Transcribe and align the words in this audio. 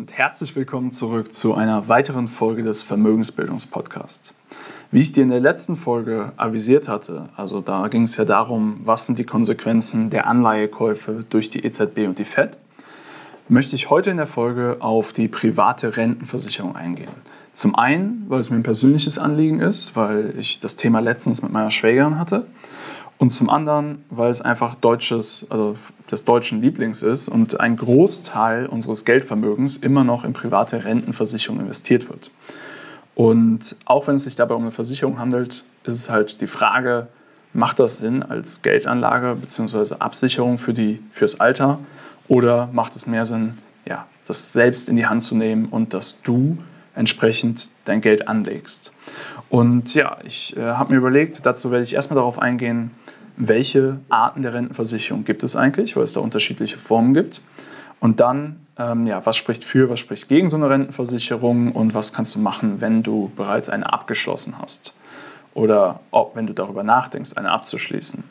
und 0.00 0.16
herzlich 0.16 0.56
willkommen 0.56 0.92
zurück 0.92 1.34
zu 1.34 1.52
einer 1.52 1.88
weiteren 1.88 2.26
Folge 2.26 2.62
des 2.62 2.82
Vermögensbildungspodcasts. 2.82 4.32
Wie 4.90 5.02
ich 5.02 5.12
dir 5.12 5.22
in 5.22 5.28
der 5.28 5.40
letzten 5.40 5.76
Folge 5.76 6.32
avisiert 6.38 6.88
hatte, 6.88 7.28
also 7.36 7.60
da 7.60 7.86
ging 7.88 8.04
es 8.04 8.16
ja 8.16 8.24
darum, 8.24 8.80
was 8.86 9.04
sind 9.04 9.18
die 9.18 9.24
Konsequenzen 9.24 10.08
der 10.08 10.26
Anleihekäufe 10.26 11.26
durch 11.28 11.50
die 11.50 11.66
EZB 11.66 12.06
und 12.06 12.18
die 12.18 12.24
FED, 12.24 12.56
möchte 13.50 13.76
ich 13.76 13.90
heute 13.90 14.08
in 14.08 14.16
der 14.16 14.26
Folge 14.26 14.78
auf 14.80 15.12
die 15.12 15.28
private 15.28 15.94
Rentenversicherung 15.98 16.76
eingehen. 16.76 17.12
Zum 17.52 17.74
einen, 17.74 18.24
weil 18.28 18.40
es 18.40 18.48
mir 18.48 18.56
ein 18.56 18.62
persönliches 18.62 19.18
Anliegen 19.18 19.60
ist, 19.60 19.96
weil 19.96 20.32
ich 20.38 20.60
das 20.60 20.76
Thema 20.76 21.00
letztens 21.00 21.42
mit 21.42 21.52
meiner 21.52 21.70
Schwägerin 21.70 22.18
hatte 22.18 22.46
und 23.20 23.32
zum 23.32 23.50
anderen, 23.50 24.02
weil 24.08 24.30
es 24.30 24.40
einfach 24.40 24.74
deutsches, 24.76 25.46
also 25.50 25.76
des 26.10 26.24
deutschen 26.24 26.62
Lieblings 26.62 27.02
ist 27.02 27.28
und 27.28 27.60
ein 27.60 27.76
Großteil 27.76 28.64
unseres 28.64 29.04
Geldvermögens 29.04 29.76
immer 29.76 30.04
noch 30.04 30.24
in 30.24 30.32
private 30.32 30.86
Rentenversicherungen 30.86 31.66
investiert 31.66 32.08
wird. 32.08 32.30
Und 33.14 33.76
auch 33.84 34.06
wenn 34.06 34.14
es 34.14 34.24
sich 34.24 34.36
dabei 34.36 34.54
um 34.54 34.62
eine 34.62 34.70
Versicherung 34.70 35.18
handelt, 35.18 35.66
ist 35.84 35.94
es 35.96 36.08
halt 36.08 36.40
die 36.40 36.46
Frage, 36.46 37.08
macht 37.52 37.78
das 37.78 37.98
Sinn 37.98 38.22
als 38.22 38.62
Geldanlage 38.62 39.36
bzw. 39.38 39.96
Absicherung 39.98 40.56
für 40.56 40.72
die, 40.72 41.02
fürs 41.12 41.40
Alter 41.40 41.78
oder 42.26 42.70
macht 42.72 42.96
es 42.96 43.06
mehr 43.06 43.26
Sinn, 43.26 43.58
ja, 43.84 44.06
das 44.26 44.54
selbst 44.54 44.88
in 44.88 44.96
die 44.96 45.04
Hand 45.04 45.22
zu 45.22 45.34
nehmen 45.34 45.66
und 45.66 45.92
dass 45.92 46.22
du 46.22 46.56
entsprechend 46.94 47.68
dein 47.84 48.00
Geld 48.00 48.28
anlegst. 48.28 48.92
Und 49.50 49.94
ja, 49.94 50.16
ich 50.24 50.56
äh, 50.56 50.60
habe 50.60 50.92
mir 50.92 50.98
überlegt, 50.98 51.44
dazu 51.44 51.70
werde 51.70 51.84
ich 51.84 51.94
erstmal 51.94 52.16
darauf 52.16 52.38
eingehen, 52.38 52.92
welche 53.40 53.98
Arten 54.10 54.42
der 54.42 54.54
Rentenversicherung 54.54 55.24
gibt 55.24 55.42
es 55.42 55.56
eigentlich, 55.56 55.96
weil 55.96 56.04
es 56.04 56.12
da 56.12 56.20
unterschiedliche 56.20 56.76
Formen 56.76 57.14
gibt. 57.14 57.40
Und 57.98 58.20
dann, 58.20 58.66
ähm, 58.78 59.06
ja, 59.06 59.24
was 59.24 59.36
spricht 59.36 59.64
für, 59.64 59.90
was 59.90 60.00
spricht 60.00 60.28
gegen 60.28 60.48
so 60.48 60.56
eine 60.56 60.70
Rentenversicherung 60.70 61.72
und 61.72 61.94
was 61.94 62.12
kannst 62.12 62.34
du 62.34 62.40
machen, 62.40 62.80
wenn 62.80 63.02
du 63.02 63.30
bereits 63.36 63.68
eine 63.68 63.92
abgeschlossen 63.92 64.56
hast 64.60 64.94
oder 65.54 66.00
ob, 66.10 66.36
wenn 66.36 66.46
du 66.46 66.52
darüber 66.52 66.82
nachdenkst, 66.82 67.36
eine 67.36 67.50
abzuschließen. 67.50 68.24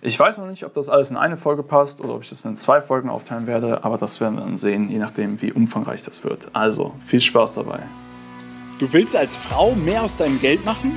Ich 0.00 0.18
weiß 0.18 0.38
noch 0.38 0.46
nicht, 0.46 0.64
ob 0.64 0.74
das 0.74 0.88
alles 0.88 1.10
in 1.10 1.16
eine 1.16 1.36
Folge 1.36 1.62
passt 1.62 2.00
oder 2.00 2.14
ob 2.14 2.22
ich 2.22 2.30
das 2.30 2.44
in 2.44 2.56
zwei 2.56 2.80
Folgen 2.80 3.08
aufteilen 3.08 3.46
werde, 3.46 3.84
aber 3.84 3.98
das 3.98 4.20
werden 4.20 4.36
wir 4.36 4.42
dann 4.42 4.56
sehen, 4.56 4.90
je 4.90 4.98
nachdem, 4.98 5.40
wie 5.40 5.52
umfangreich 5.52 6.02
das 6.02 6.24
wird. 6.24 6.48
Also, 6.52 6.92
viel 7.06 7.20
Spaß 7.20 7.54
dabei. 7.54 7.80
Du 8.78 8.92
willst 8.92 9.14
als 9.14 9.36
Frau 9.36 9.74
mehr 9.76 10.02
aus 10.02 10.16
deinem 10.16 10.40
Geld 10.40 10.64
machen? 10.64 10.96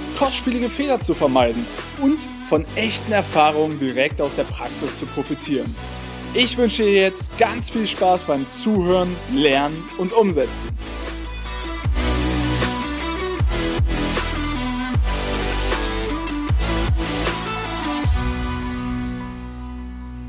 kostspielige 0.17 0.69
Fehler 0.69 0.99
zu 1.01 1.13
vermeiden 1.13 1.65
und 2.01 2.19
von 2.49 2.65
echten 2.75 3.11
Erfahrungen 3.11 3.79
direkt 3.79 4.19
aus 4.19 4.35
der 4.35 4.43
Praxis 4.43 4.99
zu 4.99 5.05
profitieren. 5.05 5.73
Ich 6.33 6.57
wünsche 6.57 6.83
dir 6.83 7.01
jetzt 7.01 7.37
ganz 7.37 7.69
viel 7.69 7.87
Spaß 7.87 8.23
beim 8.23 8.47
Zuhören, 8.47 9.15
Lernen 9.33 9.83
und 9.97 10.13
Umsetzen. 10.13 10.69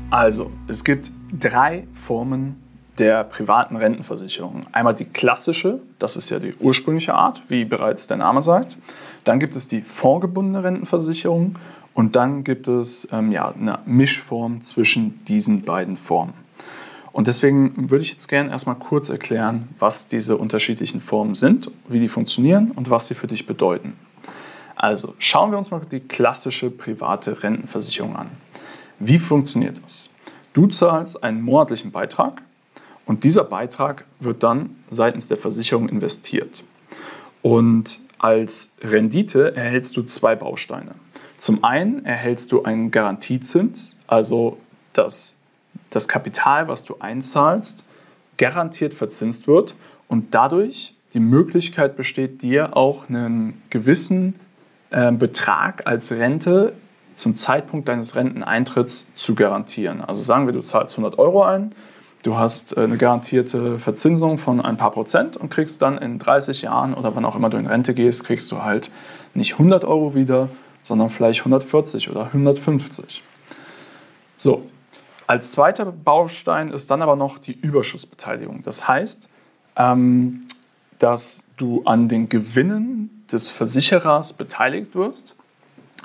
Also, 0.09 0.51
es 0.67 0.83
gibt 0.83 1.11
drei 1.39 1.87
Formen 2.05 2.62
der 2.99 3.23
privaten 3.23 3.75
Rentenversicherung. 3.75 4.61
Einmal 4.71 4.93
die 4.93 5.05
klassische, 5.05 5.79
das 5.99 6.15
ist 6.15 6.29
ja 6.29 6.39
die 6.39 6.53
ursprüngliche 6.59 7.15
Art, 7.15 7.41
wie 7.47 7.65
bereits 7.65 8.07
der 8.07 8.17
Name 8.17 8.41
sagt. 8.41 8.77
Dann 9.23 9.39
gibt 9.39 9.55
es 9.55 9.67
die 9.67 9.81
fondsgebundene 9.81 10.63
Rentenversicherung 10.63 11.55
und 11.93 12.15
dann 12.15 12.43
gibt 12.43 12.67
es 12.67 13.07
ähm, 13.11 13.31
ja, 13.31 13.51
eine 13.51 13.79
Mischform 13.85 14.61
zwischen 14.61 15.23
diesen 15.25 15.63
beiden 15.63 15.97
Formen. 15.97 16.33
Und 17.11 17.27
deswegen 17.27 17.91
würde 17.91 18.03
ich 18.03 18.09
jetzt 18.09 18.27
gerne 18.27 18.49
erstmal 18.49 18.75
kurz 18.75 19.09
erklären, 19.09 19.69
was 19.77 20.07
diese 20.07 20.35
unterschiedlichen 20.35 20.99
Formen 20.99 21.35
sind, 21.35 21.69
wie 21.87 21.99
die 21.99 22.09
funktionieren 22.09 22.71
und 22.71 22.89
was 22.89 23.07
sie 23.07 23.13
für 23.13 23.27
dich 23.27 23.45
bedeuten. 23.45 23.93
Also 24.75 25.13
schauen 25.19 25.51
wir 25.51 25.59
uns 25.59 25.69
mal 25.69 25.81
die 25.89 25.99
klassische 25.99 26.71
private 26.71 27.43
Rentenversicherung 27.43 28.15
an. 28.15 28.31
Wie 28.99 29.19
funktioniert 29.19 29.79
das? 29.85 30.09
Du 30.53 30.67
zahlst 30.67 31.23
einen 31.23 31.41
monatlichen 31.41 31.91
Beitrag 31.91 32.41
und 33.05 33.23
dieser 33.23 33.43
Beitrag 33.43 34.05
wird 34.19 34.43
dann 34.43 34.75
seitens 34.89 35.27
der 35.27 35.37
Versicherung 35.37 35.89
investiert. 35.89 36.63
Und 37.41 37.99
als 38.17 38.75
Rendite 38.81 39.55
erhältst 39.55 39.97
du 39.97 40.03
zwei 40.03 40.35
Bausteine. 40.35 40.95
Zum 41.37 41.63
einen 41.63 42.05
erhältst 42.05 42.53
du 42.53 42.63
einen 42.63 42.89
Garantiezins, 42.91 43.97
also 44.07 44.57
dass 44.93 45.37
das 45.89 46.07
Kapital, 46.07 46.69
was 46.69 46.85
du 46.85 46.95
einzahlst, 46.99 47.83
garantiert 48.37 48.93
verzinst 48.93 49.47
wird 49.47 49.75
und 50.07 50.33
dadurch 50.33 50.95
die 51.13 51.19
Möglichkeit 51.19 51.97
besteht, 51.97 52.41
dir 52.41 52.75
auch 52.77 53.09
einen 53.09 53.61
gewissen 53.69 54.39
äh, 54.89 55.11
Betrag 55.11 55.85
als 55.85 56.11
Rente 56.11 56.73
zum 57.15 57.35
Zeitpunkt 57.35 57.87
deines 57.87 58.15
Renteneintritts 58.15 59.13
zu 59.15 59.35
garantieren. 59.35 60.01
Also 60.01 60.21
sagen 60.21 60.47
wir, 60.47 60.53
du 60.53 60.61
zahlst 60.61 60.95
100 60.95 61.19
Euro 61.19 61.43
ein, 61.43 61.75
Du 62.23 62.37
hast 62.37 62.75
äh, 62.75 62.81
eine 62.81 62.97
garantierte 62.97 63.77
Verzinsung 63.77 64.37
von 64.37 64.61
ein 64.61 64.77
paar 64.77 64.91
Prozent 64.91 65.37
und 65.37 65.49
kriegst 65.49 65.81
dann 65.81 65.97
in 65.97 66.17
30 66.17 66.63
Jahren 66.63 66.93
oder 66.93 67.15
wann 67.15 67.25
auch 67.25 67.35
immer 67.35 67.49
du 67.49 67.57
in 67.57 67.67
Rente 67.67 67.93
gehst, 67.93 68.23
kriegst 68.23 68.51
du 68.51 68.63
halt 68.63 68.89
nicht 69.33 69.53
100 69.53 69.83
Euro 69.83 70.15
wieder, 70.15 70.49
sondern 70.81 71.09
vielleicht 71.09 71.41
140 71.41 72.09
oder 72.09 72.25
150. 72.25 73.21
So, 74.35 74.63
als 75.27 75.51
zweiter 75.51 75.85
Baustein 75.85 76.69
ist 76.71 76.89
dann 76.89 77.01
aber 77.01 77.15
noch 77.15 77.37
die 77.37 77.53
Überschussbeteiligung. 77.53 78.63
Das 78.63 78.87
heißt, 78.87 79.27
ähm, 79.75 80.45
dass 80.99 81.45
du 81.57 81.83
an 81.85 82.07
den 82.07 82.29
Gewinnen 82.29 83.25
des 83.31 83.49
Versicherers 83.49 84.33
beteiligt 84.33 84.95
wirst. 84.95 85.35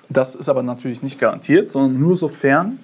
Das 0.08 0.34
ist 0.34 0.48
aber 0.48 0.62
natürlich 0.62 1.02
nicht 1.02 1.20
garantiert, 1.20 1.68
sondern 1.68 2.00
nur 2.00 2.16
sofern 2.16 2.78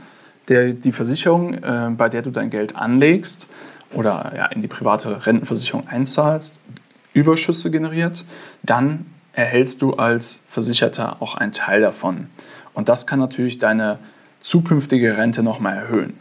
der, 0.49 0.73
die 0.73 0.93
Versicherung, 0.93 1.55
äh, 1.55 1.91
bei 1.97 2.09
der 2.09 2.23
du 2.23 2.31
dein 2.31 2.51
Geld 2.51 2.77
anlegst 2.77 3.47
oder 3.93 4.33
ja, 4.37 4.47
in 4.47 4.61
die 4.61 4.69
private 4.69 5.27
Rentenversicherung 5.27 5.87
einzahlst, 5.89 6.59
Überschüsse 7.13 7.71
generiert, 7.71 8.25
dann 8.63 9.07
erhältst 9.33 9.83
du 9.83 9.95
als 9.95 10.47
Versicherter 10.51 11.21
auch 11.21 11.35
einen 11.35 11.53
Teil 11.53 11.81
davon. 11.81 12.29
Und 12.73 12.89
das 12.89 13.07
kann 13.07 13.21
natürlich 13.21 13.59
deine 13.59 13.99
zukünftige 14.41 15.17
Rente 15.17 15.43
nochmal 15.43 15.77
erhöhen. 15.77 16.19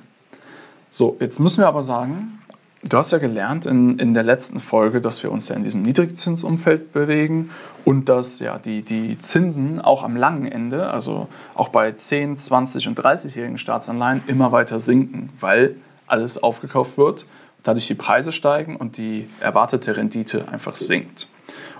So, 0.90 1.18
jetzt 1.20 1.40
müssen 1.40 1.62
wir 1.62 1.68
aber 1.68 1.84
sagen, 1.84 2.40
Du 2.86 2.98
hast 2.98 3.12
ja 3.12 3.18
gelernt 3.18 3.66
in, 3.66 3.98
in 3.98 4.14
der 4.14 4.24
letzten 4.24 4.60
Folge, 4.60 5.00
dass 5.00 5.24
wir 5.24 5.32
uns 5.32 5.48
ja 5.48 5.56
in 5.56 5.64
diesem 5.64 5.84
Niedrigzinsumfeld 5.84 6.92
bewegen 6.92 7.50
und 7.86 8.10
dass 8.10 8.40
ja 8.40 8.60
die, 8.60 8.82
die 8.82 9.18
Zinsen 9.18 9.80
auch 9.80 10.04
am 10.04 10.18
langen 10.18 10.52
Ende, 10.52 10.90
also 10.90 11.30
auch 11.56 11.70
bei 11.70 11.94
10, 11.94 12.38
20 12.38 12.90
und 12.90 13.00
30-jährigen 13.00 13.58
Staatsanleihen, 13.58 14.24
immer 14.28 14.52
weiter 14.52 14.82
sinken, 14.82 15.30
weil 15.40 15.78
alles 16.08 16.44
aufgekauft 16.44 16.98
wird, 16.98 17.26
dadurch 17.64 17.88
die 17.88 17.96
Preise 17.96 18.34
steigen 18.34 18.76
und 18.76 18.98
die 18.98 19.30
erwartete 19.40 19.96
Rendite 19.96 20.50
einfach 20.50 20.76
sinkt. 20.76 21.30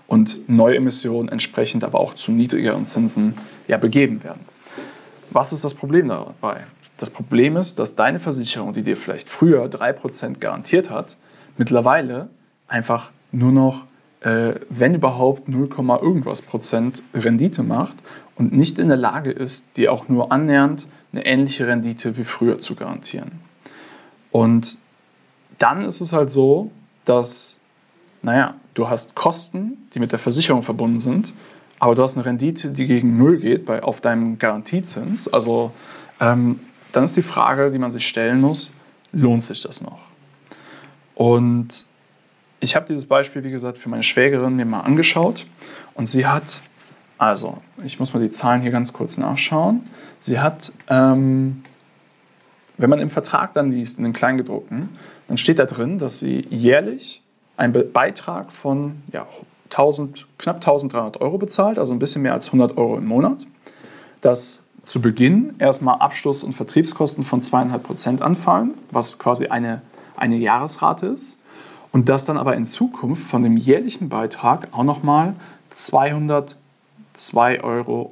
Und 0.08 0.48
Neuemissionen 0.50 1.30
entsprechend 1.30 1.84
aber 1.84 2.00
auch 2.00 2.16
zu 2.16 2.32
niedrigeren 2.32 2.86
Zinsen 2.86 3.34
ja 3.68 3.78
begeben 3.78 4.24
werden. 4.24 4.46
Was 5.32 5.52
ist 5.52 5.66
das 5.66 5.74
Problem 5.74 6.08
dabei? 6.08 6.64
Das 7.04 7.10
Problem 7.10 7.58
ist, 7.58 7.80
dass 7.80 7.98
deine 7.98 8.18
Versicherung, 8.18 8.72
die 8.72 8.82
dir 8.82 8.96
vielleicht 8.96 9.28
früher 9.28 9.66
3% 9.66 10.40
garantiert 10.40 10.90
hat, 10.90 11.18
mittlerweile 11.58 12.30
einfach 12.70 13.12
nur 13.34 13.52
noch, 13.52 13.88
äh, 14.22 14.54
wenn 14.70 14.96
überhaupt, 14.96 15.50
0, 15.50 15.68
irgendwas 16.02 16.42
Prozent 16.42 17.04
Rendite 17.14 17.62
macht 17.62 17.98
und 18.38 18.54
nicht 18.54 18.80
in 18.80 18.88
der 18.88 18.96
Lage 18.96 19.32
ist, 19.32 19.76
dir 19.76 19.92
auch 19.92 20.08
nur 20.08 20.32
annähernd 20.32 20.88
eine 21.12 21.26
ähnliche 21.26 21.68
Rendite 21.68 22.16
wie 22.16 22.24
früher 22.24 22.60
zu 22.60 22.74
garantieren. 22.74 23.34
Und 24.32 24.78
dann 25.60 25.84
ist 25.84 26.00
es 26.00 26.14
halt 26.14 26.32
so, 26.32 26.72
dass, 27.04 27.60
naja, 28.22 28.56
du 28.76 28.88
hast 28.88 29.14
Kosten, 29.14 29.90
die 29.94 30.00
mit 30.00 30.14
der 30.14 30.20
Versicherung 30.20 30.62
verbunden 30.62 31.02
sind, 31.02 31.34
aber 31.80 31.96
du 31.96 32.02
hast 32.02 32.16
eine 32.16 32.26
Rendite, 32.26 32.70
die 32.70 32.88
gegen 32.88 33.18
Null 33.18 33.40
geht 33.40 33.66
bei, 33.66 33.84
auf 33.84 34.00
deinem 34.00 34.40
Garantiezins. 34.40 35.28
Also 35.28 35.74
ähm, 36.22 36.62
dann 36.94 37.04
ist 37.04 37.18
die 37.18 37.24
Frage, 37.24 37.72
die 37.72 37.80
man 37.80 37.92
sich 37.92 38.08
stellen 38.08 38.40
muss, 38.40 38.74
lohnt 39.12 39.44
sich 39.44 39.62
das 39.62 39.82
noch? 39.82 40.00
Und 41.16 41.86
ich 42.60 42.76
habe 42.76 42.86
dieses 42.88 43.06
Beispiel, 43.06 43.44
wie 43.44 43.52
gesagt, 43.52 43.78
für 43.78 43.90
meine 43.90 44.04
Schwägerin 44.04 44.56
mir 44.56 44.66
mal 44.66 44.82
angeschaut 44.82 45.46
und 45.96 46.08
sie 46.08 46.26
hat, 46.26 46.62
also 47.18 47.58
ich 47.84 48.00
muss 48.00 48.14
mal 48.14 48.22
die 48.22 48.32
Zahlen 48.32 48.62
hier 48.62 48.72
ganz 48.72 48.94
kurz 48.94 49.18
nachschauen, 49.18 49.82
sie 50.20 50.40
hat, 50.40 50.72
ähm, 50.88 51.64
wenn 52.78 52.90
man 52.90 53.00
im 53.00 53.10
Vertrag 53.10 53.54
dann 53.54 53.72
liest, 53.72 53.98
in 53.98 54.06
den 54.06 54.14
Kleingedruckten, 54.14 54.90
dann 55.28 55.38
steht 55.38 55.60
da 55.60 55.66
drin, 55.66 56.00
dass 56.00 56.20
sie 56.20 56.46
jährlich 56.50 57.22
einen 57.58 57.92
Beitrag 57.92 58.52
von 58.52 59.02
ja, 59.12 59.28
1000, 59.66 60.28
knapp 60.38 60.58
1300 60.58 61.22
Euro 61.22 61.38
bezahlt, 61.38 61.80
also 61.80 61.94
ein 61.94 62.00
bisschen 62.00 62.22
mehr 62.22 62.34
als 62.34 62.48
100 62.48 62.78
Euro 62.78 62.98
im 62.98 63.06
Monat. 63.06 63.46
Dass 64.22 64.63
zu 64.84 65.02
Beginn 65.02 65.56
erstmal 65.60 66.00
Abschluss- 66.00 66.44
und 66.44 66.54
Vertriebskosten 66.54 67.24
von 67.24 67.42
2,5 67.42 67.78
Prozent 67.80 68.22
anfallen, 68.22 68.72
was 68.92 69.18
quasi 69.18 69.48
eine, 69.48 69.82
eine 70.16 70.36
Jahresrate 70.36 71.08
ist. 71.08 71.40
Und 71.92 72.10
dass 72.10 72.26
dann 72.26 72.38
aber 72.38 72.56
in 72.56 72.66
Zukunft 72.66 73.24
von 73.24 73.44
dem 73.44 73.56
jährlichen 73.56 74.10
Beitrag 74.10 74.68
auch 74.72 74.84
nochmal 74.84 75.36
202,60 75.76 77.64
Euro 77.64 78.10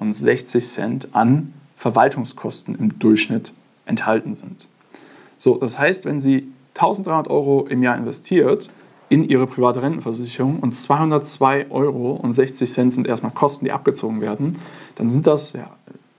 an 1.14 1.54
Verwaltungskosten 1.78 2.76
im 2.76 3.00
Durchschnitt 3.00 3.54
enthalten 3.86 4.36
sind. 4.36 4.68
So, 5.40 5.58
das 5.58 5.80
heißt, 5.80 6.06
wenn 6.06 6.20
Sie 6.20 6.48
1300 6.76 7.28
Euro 7.28 7.66
im 7.68 7.82
Jahr 7.82 7.98
investiert, 7.98 8.70
in 9.10 9.28
ihre 9.28 9.46
private 9.46 9.82
Rentenversicherung 9.82 10.60
und 10.60 10.74
202,60 10.74 11.70
Euro 11.72 12.92
sind 12.92 13.08
erstmal 13.08 13.34
Kosten, 13.34 13.66
die 13.66 13.74
abgezogen 13.74 14.22
werden, 14.22 14.60
dann 14.96 15.10
sind 15.10 15.28
das 15.28 15.52
ja, 15.52 15.70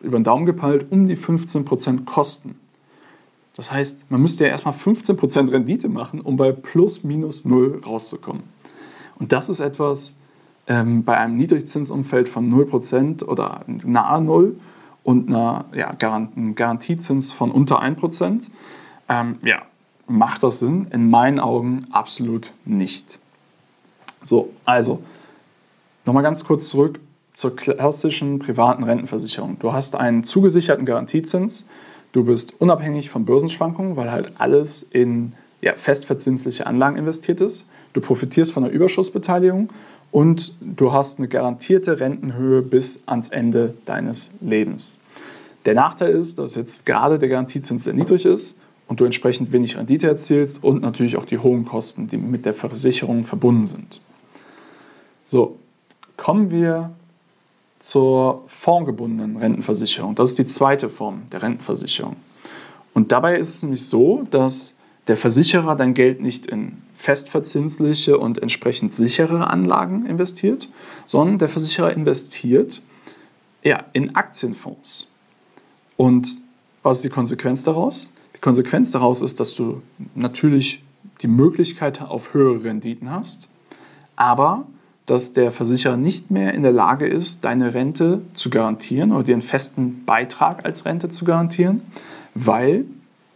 über 0.03 0.19
den 0.19 0.25
Daumen 0.25 0.47
gepeilt 0.47 0.87
um 0.91 1.09
die 1.09 1.17
15% 1.17 2.05
Kosten. 2.05 2.57
Das 3.57 3.71
heißt, 3.71 4.11
man 4.11 4.23
müsste 4.23 4.45
ja 4.45 4.51
erstmal 4.51 4.75
15% 4.75 5.53
Rendite 5.53 5.89
machen, 5.89 6.21
um 6.21 6.37
bei 6.37 6.53
plus 6.53 7.05
minus 7.05 7.45
null 7.45 7.83
rauszukommen. 7.85 8.43
Und 9.19 9.33
das 9.33 9.49
ist 9.49 9.61
etwas 9.61 10.17
ähm, 10.67 11.05
bei 11.05 11.17
einem 11.19 11.37
Niedrigzinsumfeld 11.37 12.29
von 12.29 12.51
0% 12.51 13.25
oder 13.25 13.65
nahe 13.67 14.23
Null 14.23 14.57
und 15.03 15.29
einer, 15.29 15.67
ja, 15.75 15.91
einem 15.91 16.55
Garantiezins 16.55 17.31
von 17.31 17.51
unter 17.51 17.83
1%. 17.83 18.49
Ähm, 19.09 19.39
ja, 19.43 19.63
macht 20.07 20.43
das 20.43 20.61
Sinn? 20.61 20.87
In 20.91 21.11
meinen 21.11 21.41
Augen 21.41 21.87
absolut 21.91 22.53
nicht. 22.65 23.19
So, 24.23 24.51
also 24.65 25.03
nochmal 26.07 26.23
ganz 26.23 26.45
kurz 26.45 26.69
zurück 26.69 27.01
zur 27.35 27.57
klassischen 27.57 28.39
privaten 28.39 28.85
Rentenversicherung. 28.85 29.59
Du 29.59 29.73
hast 29.73 29.97
einen 29.97 30.25
zugesicherten 30.25 30.85
Garantiezins, 30.85 31.67
du 32.13 32.25
bist 32.25 32.61
unabhängig 32.61 33.11
von 33.11 33.25
Börsenschwankungen, 33.25 33.97
weil 33.97 34.11
halt 34.11 34.41
alles 34.41 34.83
in 34.83 35.33
ja, 35.61 35.75
festverzinsliche 35.75 36.67
Anlagen 36.67 36.97
investiert 36.97 37.41
ist. 37.41 37.69
Du 37.95 38.01
profitierst 38.01 38.53
von 38.53 38.65
der 38.65 38.73
Überschussbeteiligung 38.73 39.71
und 40.11 40.55
du 40.61 40.93
hast 40.93 41.19
eine 41.19 41.29
garantierte 41.29 42.01
Rentenhöhe 42.01 42.63
bis 42.63 43.05
ans 43.07 43.31
Ende 43.31 43.75
deines 43.85 44.35
Lebens. 44.41 45.01
Der 45.65 45.75
Nachteil 45.75 46.11
ist, 46.11 46.39
dass 46.39 46.55
jetzt 46.55 46.87
gerade 46.87 47.19
der 47.19 47.29
Garantiezins 47.29 47.85
sehr 47.85 47.95
niedrig 47.95 48.25
ist 48.25 48.61
und 48.89 49.01
du 49.01 49.05
entsprechend 49.05 49.53
wenig 49.53 49.79
Rendite 49.79 50.09
erzielst 50.09 50.63
und 50.63 50.83
natürlich 50.83 51.17
auch 51.17 51.25
die 51.25 51.39
hohen 51.39 51.65
Kosten, 51.65 52.09
die 52.09 52.17
mit 52.17 52.45
der 52.45 52.53
Versicherung 52.53 53.25
verbunden 53.25 53.67
sind. 53.67 54.01
So, 55.25 55.57
kommen 56.17 56.51
wir 56.51 56.91
zur 57.83 58.45
fondgebundenen 58.47 59.37
Rentenversicherung. 59.37 60.15
Das 60.15 60.31
ist 60.31 60.39
die 60.39 60.47
zweite 60.47 60.89
Form 60.89 61.23
der 61.33 61.43
Rentenversicherung. 61.43 62.17
Und 62.95 63.13
dabei 63.13 63.37
ist 63.37 63.49
es 63.49 63.63
nämlich 63.63 63.87
so, 63.87 64.27
dass 64.31 64.79
der 65.09 65.17
Versicherer 65.17 65.75
dein 65.77 65.93
Geld 65.93 66.21
nicht 66.21 66.47
in 66.47 66.79
festverzinsliche 66.97 68.19
und 68.19 68.39
entsprechend 68.39 68.95
sichere 68.95 69.49
Anlagen 69.49 70.07
investiert, 70.07 70.69
sondern 71.07 71.39
der 71.39 71.49
Versicherer 71.49 71.93
investiert 71.93 72.81
ja, 73.65 73.85
in 73.93 74.15
Aktienfonds. 74.15 75.11
Und 75.97 76.39
was 76.85 76.99
ist 76.99 77.05
die 77.05 77.11
Konsequenz 77.11 77.65
daraus? 77.65 78.13
Konsequenz 78.41 78.91
daraus 78.91 79.23
ist, 79.23 79.41
dass 79.41 79.55
du 79.55 79.83
natürlich 80.15 80.83
die 81.23 81.29
Möglichkeit 81.29 82.01
auf 82.01 82.35
höhere 82.35 82.65
Renditen 82.65 83.11
hast, 83.11 83.49
aber 84.17 84.67
dass 85.07 85.33
der 85.33 85.51
Versicherer 85.51 85.97
nicht 85.97 86.31
mehr 86.31 86.55
in 86.55 86.63
der 86.63 86.73
Lage 86.73 87.07
ist, 87.07 87.45
deine 87.45 87.75
Rente 87.75 88.23
zu 88.35 88.51
garantieren 88.51 89.13
oder 89.13 89.25
dir 89.25 89.35
einen 89.35 89.43
festen 89.43 90.05
Beitrag 90.05 90.65
als 90.65 90.85
Rente 90.85 91.09
zu 91.09 91.25
garantieren, 91.25 91.83
weil 92.35 92.85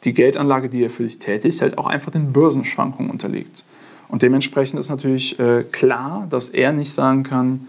die 0.05 0.15
Geldanlage, 0.15 0.69
die 0.69 0.85
er 0.85 0.91
für 0.91 1.03
dich 1.03 1.19
tätigt, 1.19 1.61
halt 1.61 1.79
auch 1.79 1.87
einfach 1.87 2.13
den 2.13 2.33
Börsenschwankungen 2.33 3.11
unterliegt. 3.11 3.65
Und 4.09 4.23
dementsprechend 4.23 4.79
ist 4.79 4.89
natürlich 4.89 5.39
äh, 5.41 5.65
klar, 5.73 6.27
dass 6.31 6.51
er 6.51 6.73
nicht 6.73 6.93
sagen 6.93 7.25
kann, 7.25 7.67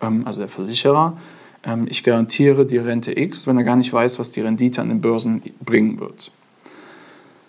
ähm, 0.00 0.22
also 0.24 0.40
der 0.40 0.48
Versicherer, 0.48 1.16
ähm, 1.64 1.86
ich 1.90 2.04
garantiere 2.04 2.64
die 2.64 2.78
Rente 2.78 3.18
X, 3.18 3.46
wenn 3.48 3.58
er 3.58 3.64
gar 3.64 3.76
nicht 3.76 3.92
weiß, 3.92 4.20
was 4.20 4.30
die 4.30 4.40
Rendite 4.40 4.80
an 4.80 4.88
den 4.88 5.00
Börsen 5.00 5.42
bringen 5.64 5.98
wird. 5.98 6.30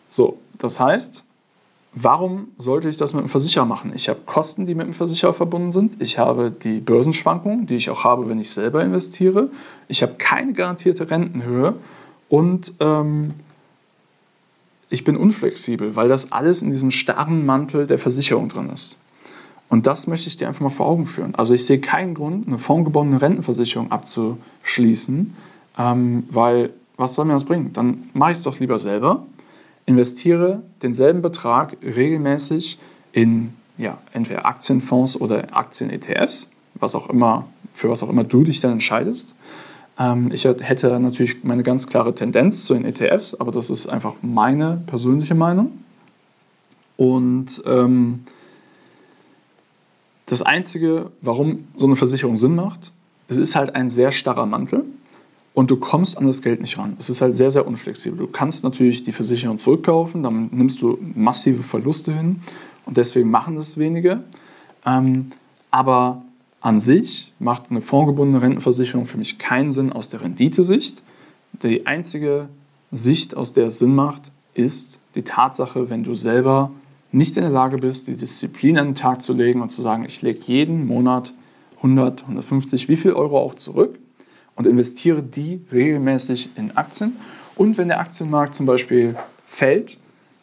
So, 0.08 0.40
das 0.58 0.80
heißt, 0.80 1.24
warum 1.94 2.48
sollte 2.58 2.90
ich 2.90 2.98
das 2.98 3.14
mit 3.14 3.22
einem 3.22 3.30
Versicherer 3.30 3.66
machen? 3.66 3.92
Ich 3.96 4.10
habe 4.10 4.20
Kosten, 4.26 4.66
die 4.66 4.76
mit 4.76 4.88
dem 4.88 4.94
Versicherer 4.94 5.34
verbunden 5.34 5.72
sind. 5.72 6.02
Ich 6.02 6.18
habe 6.18 6.52
die 6.52 6.80
Börsenschwankungen, 6.80 7.68
die 7.68 7.76
ich 7.76 7.90
auch 7.90 8.04
habe, 8.04 8.30
wenn 8.30 8.40
ich 8.40 8.52
selber 8.52 8.84
investiere. 8.84 9.50
Ich 9.88 10.02
habe 10.02 10.14
keine 10.18 10.54
garantierte 10.54 11.10
Rentenhöhe 11.10 11.76
und 12.30 12.74
ähm, 12.80 13.34
ich 14.90 15.04
bin 15.04 15.16
unflexibel, 15.18 15.96
weil 15.96 16.10
das 16.10 16.32
alles 16.32 16.62
in 16.62 16.72
diesem 16.72 16.92
starren 16.92 17.46
Mantel 17.46 17.88
der 17.88 17.98
Versicherung 17.98 18.50
drin 18.50 18.70
ist. 18.70 19.00
Und 19.70 19.88
das 19.88 20.08
möchte 20.08 20.28
ich 20.28 20.36
dir 20.36 20.50
einfach 20.50 20.62
mal 20.62 20.70
vor 20.70 20.86
Augen 20.86 21.06
führen. 21.06 21.34
Also 21.36 21.54
ich 21.54 21.66
sehe 21.66 21.80
keinen 21.80 22.14
Grund, 22.14 22.46
eine 22.46 22.58
fondgebundene 22.58 23.22
Rentenversicherung 23.22 23.90
abzuschließen, 23.90 25.34
ähm, 25.78 26.24
weil 26.30 26.72
was 26.98 27.16
soll 27.16 27.26
mir 27.26 27.34
das 27.34 27.46
bringen? 27.46 27.72
Dann 27.74 28.10
mache 28.14 28.34
ich 28.34 28.38
es 28.38 28.44
doch 28.44 28.60
lieber 28.60 28.78
selber 28.80 29.26
investiere 29.92 30.64
denselben 30.82 31.22
Betrag 31.22 31.78
regelmäßig 31.84 32.80
in 33.12 33.54
ja, 33.78 33.98
entweder 34.14 34.46
Aktienfonds 34.46 35.20
oder 35.20 35.56
Aktien-ETFs, 35.56 36.52
was 36.76 36.96
auch 36.96 37.10
immer, 37.10 37.48
für 37.74 37.90
was 37.90 38.04
auch 38.04 38.10
immer 38.10 38.24
du 38.24 38.44
dich 38.44 38.60
dann 38.60 38.72
entscheidest. 38.74 39.36
Ähm, 40.00 40.32
ich 40.32 40.46
hätte 40.46 41.00
natürlich 41.00 41.44
meine 41.44 41.64
ganz 41.64 41.88
klare 41.88 42.16
Tendenz 42.16 42.66
zu 42.66 42.74
den 42.74 42.86
ETFs, 42.86 43.36
aber 43.36 43.52
das 43.52 43.70
ist 43.70 43.88
einfach 43.88 44.16
meine 44.22 44.82
persönliche 44.88 45.36
Meinung. 45.36 45.72
Und 46.98 47.62
ähm, 47.66 48.26
das 50.28 50.42
Einzige, 50.42 51.12
warum 51.22 51.68
so 51.76 51.88
eine 51.88 51.96
Versicherung 51.96 52.38
Sinn 52.38 52.56
macht, 52.56 52.92
es 53.28 53.38
ist 53.38 53.56
halt 53.56 53.76
ein 53.76 53.90
sehr 53.90 54.12
starrer 54.12 54.46
Mantel 54.46 54.86
und 55.54 55.70
du 55.70 55.78
kommst 55.78 56.18
an 56.18 56.28
das 56.28 56.42
Geld 56.42 56.62
nicht 56.62 56.78
ran. 56.78 56.96
Es 56.98 57.10
ist 57.10 57.22
halt 57.22 57.36
sehr, 57.36 57.52
sehr 57.52 57.68
unflexibel. 57.68 58.18
Du 58.18 58.28
kannst 58.28 58.64
natürlich 58.64 59.04
die 59.04 59.12
Versicherung 59.12 59.60
zurückkaufen, 59.60 60.24
dann 60.24 60.50
nimmst 60.52 60.82
du 60.82 60.98
massive 61.16 61.64
Verluste 61.64 62.14
hin 62.14 62.42
und 62.86 62.98
deswegen 62.98 63.30
machen 63.30 63.58
das 63.58 63.78
wenige. 63.78 64.24
Ähm, 64.86 65.32
aber 65.70 66.24
an 66.62 66.80
sich 66.80 67.34
macht 67.40 67.70
eine 67.70 67.82
fondgebundene 67.82 68.42
Rentenversicherung 68.42 69.06
für 69.06 69.18
mich 69.18 69.40
keinen 69.40 69.72
Sinn 69.72 69.92
aus 69.92 70.10
der 70.10 70.22
Renditesicht. 70.22 71.04
Die 71.64 71.86
einzige 71.86 72.50
Sicht, 72.92 73.36
aus 73.36 73.54
der 73.54 73.68
es 73.68 73.80
Sinn 73.80 73.96
macht, 73.96 74.32
ist 74.54 75.00
die 75.16 75.24
Tatsache, 75.24 75.90
wenn 75.90 76.04
du 76.04 76.16
selber 76.16 76.72
nicht 77.12 77.36
in 77.36 77.44
der 77.44 77.52
Lage 77.52 77.78
bist, 77.78 78.08
die 78.08 78.16
Disziplin 78.16 78.78
an 78.78 78.90
den 78.90 78.96
Tag 78.96 79.22
zu 79.22 79.34
legen 79.34 79.62
und 79.62 79.70
zu 79.70 79.82
sagen, 79.82 80.06
ich 80.06 80.22
lege 80.22 80.40
jeden 80.44 80.88
Monat 80.88 81.34
100, 81.78 82.24
150, 82.24 82.88
wie 82.88 82.96
viel 82.96 83.14
Euro 83.14 83.40
auch 83.40 83.56
zurück 83.56 84.00
und 84.56 84.68
investiere 84.68 85.24
die 85.24 85.62
regelmäßig 85.72 86.50
in 86.56 86.76
Aktien. 86.78 87.18
Und 87.56 87.78
wenn 87.78 87.88
der 87.88 88.00
Aktienmarkt 88.00 88.56
zum 88.56 88.66
Beispiel 88.66 89.16
fällt, 89.46 89.98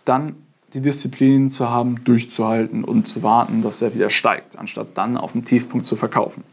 dann 0.04 0.36
die 0.74 0.80
Disziplin 0.80 1.50
zu 1.50 1.68
haben, 1.70 2.04
durchzuhalten 2.04 2.84
und 2.84 3.08
zu 3.08 3.22
warten, 3.22 3.62
dass 3.62 3.80
er 3.80 3.94
wieder 3.94 4.10
steigt, 4.10 4.58
anstatt 4.58 4.88
dann 4.94 5.16
auf 5.16 5.32
dem 5.32 5.44
Tiefpunkt 5.44 5.86
zu 5.86 5.96
verkaufen. 5.96 6.44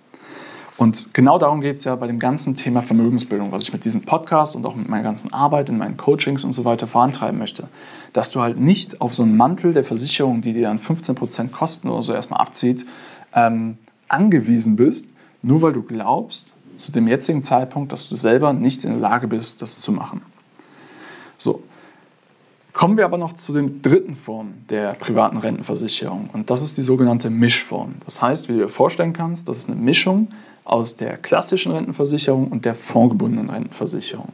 Und 0.78 1.14
genau 1.14 1.40
darum 1.40 1.62
geht 1.62 1.78
es 1.78 1.86
ja 1.86 1.96
bei 1.96 2.08
dem 2.08 2.20
ganzen 2.20 2.56
Thema 2.56 2.82
Vermögensbildung, 2.82 3.52
was 3.54 3.64
ich 3.64 3.72
mit 3.72 3.86
diesem 3.86 4.02
Podcast 4.02 4.58
und 4.58 4.66
auch 4.66 4.76
mit 4.76 4.90
meiner 4.90 5.04
ganzen 5.04 5.32
Arbeit, 5.32 5.70
in 5.70 5.78
meinen 5.78 5.96
Coachings 5.96 6.44
und 6.44 6.52
so 6.52 6.66
weiter 6.66 6.86
vorantreiben 6.86 7.40
möchte. 7.40 7.70
Dass 8.12 8.32
du 8.32 8.42
halt 8.42 8.60
nicht 8.60 9.00
auf 9.00 9.16
so 9.16 9.24
einen 9.24 9.38
Mantel 9.38 9.72
der 9.72 9.86
Versicherung, 9.86 10.42
die 10.42 10.52
dir 10.52 10.64
dann 10.64 10.80
15% 10.80 11.52
Kosten 11.52 11.88
oder 11.88 12.02
so 12.02 12.14
erstmal 12.14 12.42
abzieht, 12.42 12.86
ähm, 13.34 13.78
angewiesen 14.10 14.76
bist, 14.76 15.14
nur 15.42 15.62
weil 15.62 15.72
du 15.72 15.82
glaubst, 15.82 16.55
zu 16.78 16.92
dem 16.92 17.08
jetzigen 17.08 17.42
Zeitpunkt, 17.42 17.92
dass 17.92 18.10
du 18.10 18.16
selber 18.16 18.54
nicht 18.54 18.84
in 18.84 18.92
der 18.92 19.00
Lage 19.00 19.28
bist, 19.28 19.62
das 19.62 19.80
zu 19.80 19.92
machen. 19.92 20.22
So, 21.38 21.64
kommen 22.74 22.98
wir 22.98 23.06
aber 23.06 23.18
noch 23.18 23.34
zu 23.34 23.54
den 23.54 23.82
dritten 23.82 24.16
Form 24.16 24.54
der 24.70 24.94
privaten 24.94 25.38
Rentenversicherung 25.38 26.30
und 26.34 26.50
das 26.50 26.62
ist 26.62 26.78
die 26.78 26.82
sogenannte 26.82 27.30
Mischform. 27.30 27.96
Das 28.06 28.22
heißt, 28.22 28.50
wie 28.50 28.54
du 28.54 28.60
dir 28.60 28.70
vorstellen 28.70 29.14
kannst, 29.14 29.48
das 29.48 29.60
ist 29.60 29.70
eine 29.70 29.80
Mischung 29.80 30.30
aus 30.64 30.98
der 30.98 31.18
klassischen 31.18 31.72
Rentenversicherung 31.72 32.48
und 32.48 32.66
der 32.66 32.76
fondgebundenen 32.76 33.50
Rentenversicherung. 33.50 34.30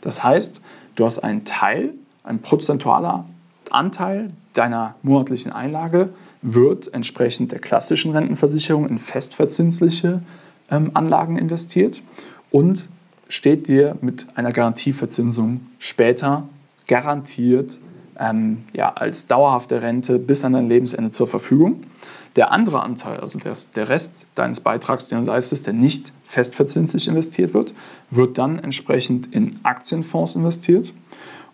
Das 0.00 0.22
heißt, 0.22 0.60
du 0.94 1.04
hast 1.04 1.20
einen 1.20 1.44
Teil, 1.44 1.94
ein 2.24 2.40
prozentualer 2.40 3.26
Anteil 3.70 4.30
deiner 4.54 4.94
monatlichen 5.02 5.52
Einlage, 5.52 6.10
wird 6.42 6.92
entsprechend 6.94 7.52
der 7.52 7.58
klassischen 7.58 8.12
Rentenversicherung 8.12 8.88
in 8.88 8.98
festverzinsliche 8.98 10.22
Anlagen 10.68 11.38
investiert 11.38 12.02
und 12.50 12.88
steht 13.28 13.68
dir 13.68 13.96
mit 14.00 14.26
einer 14.34 14.52
Garantieverzinsung 14.52 15.60
später 15.78 16.48
garantiert 16.86 17.78
ähm, 18.18 18.64
ja, 18.72 18.92
als 18.92 19.26
dauerhafte 19.26 19.82
Rente 19.82 20.18
bis 20.18 20.44
an 20.44 20.52
dein 20.52 20.68
Lebensende 20.68 21.10
zur 21.12 21.28
Verfügung. 21.28 21.84
Der 22.36 22.52
andere 22.52 22.82
Anteil, 22.82 23.20
also 23.20 23.38
der, 23.38 23.56
der 23.74 23.88
Rest 23.88 24.26
deines 24.34 24.60
Beitrags, 24.60 25.08
den 25.08 25.20
du 25.20 25.32
leistest, 25.32 25.66
der 25.66 25.74
nicht 25.74 26.12
festverzinslich 26.24 27.08
investiert 27.08 27.54
wird, 27.54 27.72
wird 28.10 28.38
dann 28.38 28.58
entsprechend 28.58 29.34
in 29.34 29.58
Aktienfonds 29.62 30.36
investiert. 30.36 30.92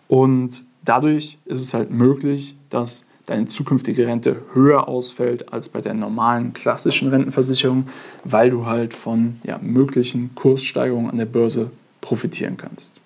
Und 0.07 0.63
dadurch 0.83 1.37
ist 1.45 1.61
es 1.61 1.73
halt 1.73 1.89
möglich, 1.91 2.57
dass 2.69 3.07
deine 3.25 3.47
zukünftige 3.47 4.07
Rente 4.07 4.35
höher 4.53 4.87
ausfällt 4.87 5.53
als 5.53 5.69
bei 5.69 5.81
der 5.81 5.93
normalen 5.93 6.53
klassischen 6.53 7.09
Rentenversicherung, 7.09 7.87
weil 8.23 8.49
du 8.49 8.65
halt 8.65 8.93
von 8.93 9.37
ja, 9.43 9.59
möglichen 9.61 10.35
Kurssteigerungen 10.35 11.09
an 11.09 11.17
der 11.17 11.25
Börse 11.25 11.71
profitieren 12.01 12.57
kannst. 12.57 13.01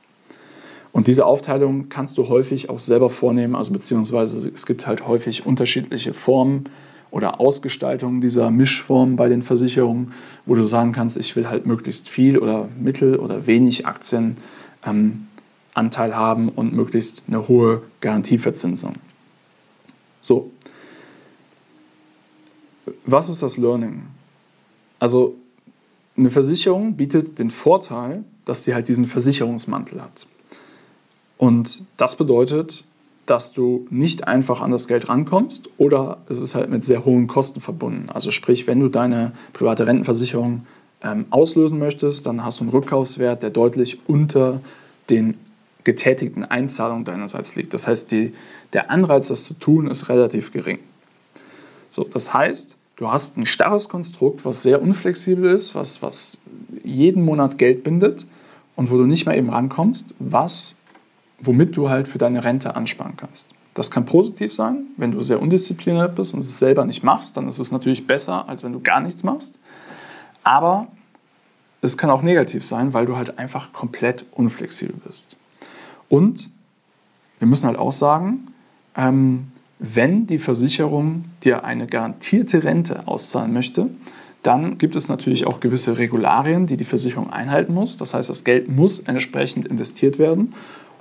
Und 0.92 1.06
diese 1.06 1.26
Aufteilung 1.26 1.90
kannst 1.90 2.18
du 2.18 2.28
häufig 2.28 2.72
auch 2.72 2.80
selber 2.80 3.12
vornehmen, 3.12 3.56
also 3.56 3.72
beziehungsweise 3.72 4.52
es 4.54 4.66
gibt 4.66 4.88
halt 4.88 5.06
häufig 5.06 5.46
unterschiedliche 5.46 6.14
Formen 6.14 6.66
oder 7.12 7.40
Ausgestaltungen 7.40 8.20
dieser 8.20 8.50
Mischformen 8.50 9.16
bei 9.16 9.30
den 9.30 9.44
Versicherungen, 9.44 10.14
wo 10.46 10.56
du 10.56 10.66
sagen 10.66 10.94
kannst, 10.94 11.18
ich 11.18 11.36
will 11.36 11.48
halt 11.48 11.68
möglichst 11.68 12.10
viel 12.10 12.40
oder 12.40 12.68
mittel 12.80 13.18
oder 13.18 13.46
wenig 13.46 13.86
Aktienanteil 13.86 14.40
ähm, 14.86 16.16
haben 16.16 16.50
und 16.50 16.74
möglichst 16.74 17.24
eine 17.28 17.48
hohe 17.48 17.84
Garantieverzinsung. 18.02 18.94
So, 20.22 20.52
was 23.06 23.30
ist 23.30 23.44
das 23.44 23.58
Learning? 23.58 24.04
Also 25.00 25.36
eine 26.16 26.32
Versicherung 26.32 26.96
bietet 26.96 27.40
den 27.40 27.52
Vorteil, 27.52 28.24
dass 28.46 28.64
sie 28.64 28.74
halt 28.74 28.88
diesen 28.88 29.06
Versicherungsmantel 29.06 30.02
hat. 30.02 30.28
Und 31.38 31.84
das 31.98 32.16
bedeutet, 32.16 32.84
dass 33.28 33.54
du 33.54 33.86
nicht 33.90 34.28
einfach 34.28 34.62
an 34.62 34.72
das 34.72 34.88
Geld 34.88 35.10
rankommst 35.10 35.70
oder 35.78 36.20
es 36.30 36.42
ist 36.42 36.56
halt 36.56 36.70
mit 36.70 36.86
sehr 36.86 37.06
hohen 37.06 37.28
Kosten 37.28 37.62
verbunden. 37.62 38.10
Also 38.10 38.32
sprich, 38.32 38.68
wenn 38.68 38.80
du 38.80 38.88
deine 38.88 39.34
private 39.54 39.86
Rentenversicherung 39.86 40.66
ähm, 41.04 41.26
auslösen 41.30 41.78
möchtest, 41.78 42.26
dann 42.26 42.44
hast 42.44 42.60
du 42.60 42.64
einen 42.64 42.72
Rückkaufswert, 42.72 43.44
der 43.44 43.50
deutlich 43.50 44.00
unter 44.08 44.62
den 45.10 45.36
getätigten 45.88 46.44
Einzahlungen 46.44 47.06
deinerseits 47.06 47.56
liegt. 47.56 47.74
Das 47.74 47.88
heißt, 47.88 48.12
die, 48.12 48.34
der 48.74 48.92
Anreiz, 48.92 49.30
das 49.30 49.46
zu 49.46 49.54
tun, 49.54 49.88
ist 49.90 50.10
relativ 50.10 50.52
gering. 50.52 50.80
So, 51.90 52.04
das 52.04 52.34
heißt, 52.34 52.76
du 52.98 53.10
hast 53.10 53.38
ein 53.38 53.46
starres 53.46 53.88
Konstrukt, 53.88 54.44
was 54.44 54.64
sehr 54.64 54.82
unflexibel 54.82 55.50
ist, 55.50 55.76
was, 55.76 56.02
was 56.02 56.40
jeden 56.84 57.24
Monat 57.24 57.58
Geld 57.58 57.86
bindet 57.86 58.26
und 58.76 58.92
wo 58.92 58.98
du 58.98 59.06
nicht 59.06 59.26
mehr 59.26 59.38
eben 59.38 59.50
rankommst, 59.50 60.14
was 60.20 60.76
womit 61.40 61.78
du 61.78 61.90
halt 61.90 62.10
für 62.10 62.18
deine 62.18 62.44
Rente 62.44 62.76
ansparen 62.76 63.16
kannst. 63.16 63.52
Das 63.74 63.90
kann 63.90 64.06
positiv 64.06 64.54
sein, 64.54 64.88
wenn 64.98 65.14
du 65.14 65.24
sehr 65.24 65.42
undiszipliniert 65.42 66.16
bist 66.16 66.34
und 66.34 66.42
es 66.42 66.60
selber 66.60 66.84
nicht 66.84 67.02
machst, 67.02 67.38
dann 67.38 67.48
ist 67.48 67.60
es 67.60 67.72
natürlich 67.72 68.08
besser, 68.08 68.50
als 68.50 68.66
wenn 68.66 68.74
du 68.74 68.82
gar 68.82 69.00
nichts 69.00 69.24
machst. 69.24 69.58
Aber 70.44 70.88
es 71.82 71.98
kann 71.98 72.10
auch 72.10 72.24
negativ 72.24 72.66
sein, 72.66 72.94
weil 72.94 73.06
du 73.06 73.16
halt 73.16 73.40
einfach 73.40 73.72
komplett 73.72 74.26
unflexibel 74.32 74.98
bist. 75.08 75.38
Und 76.10 76.50
wir 77.40 77.48
müssen 77.48 77.68
halt 77.68 77.78
auch 77.78 77.92
sagen, 77.92 78.48
ähm, 78.96 79.48
wenn 79.80 80.26
die 80.26 80.40
Versicherung 80.40 81.26
dir 81.44 81.64
eine 81.64 81.86
garantierte 81.86 82.64
Rente 82.64 83.08
auszahlen 83.08 83.54
möchte, 83.54 83.90
dann 84.44 84.78
gibt 84.78 84.96
es 84.96 85.10
natürlich 85.10 85.46
auch 85.46 85.60
gewisse 85.60 85.98
Regularien, 85.98 86.68
die 86.68 86.78
die 86.78 86.84
Versicherung 86.84 87.30
einhalten 87.30 87.74
muss. 87.74 87.98
Das 87.98 88.14
heißt, 88.14 88.30
das 88.30 88.44
Geld 88.44 88.70
muss 88.70 89.00
entsprechend 89.00 89.66
investiert 89.66 90.20
werden. 90.20 90.54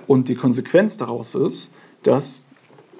Und 0.05 0.29
die 0.29 0.35
Konsequenz 0.35 0.97
daraus 0.97 1.33
ist, 1.35 1.73
dass 2.03 2.45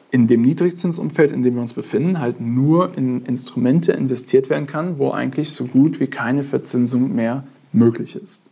in 0.09 0.27
dem 0.27 0.41
Niedrigzinsumfeld, 0.41 1.31
in 1.31 1.43
dem 1.43 1.55
wir 1.55 1.61
uns 1.61 1.73
befinden, 1.73 2.19
halt 2.19 2.39
nur 2.39 2.97
in 2.97 3.25
Instrumente 3.25 3.91
investiert 3.91 4.49
werden 4.49 4.67
kann, 4.67 4.97
wo 4.99 5.11
eigentlich 5.11 5.51
so 5.51 5.65
gut 5.65 5.99
wie 5.99 6.07
keine 6.07 6.43
Verzinsung 6.43 7.13
mehr 7.13 7.43
möglich 7.73 8.15
ist. 8.15 8.45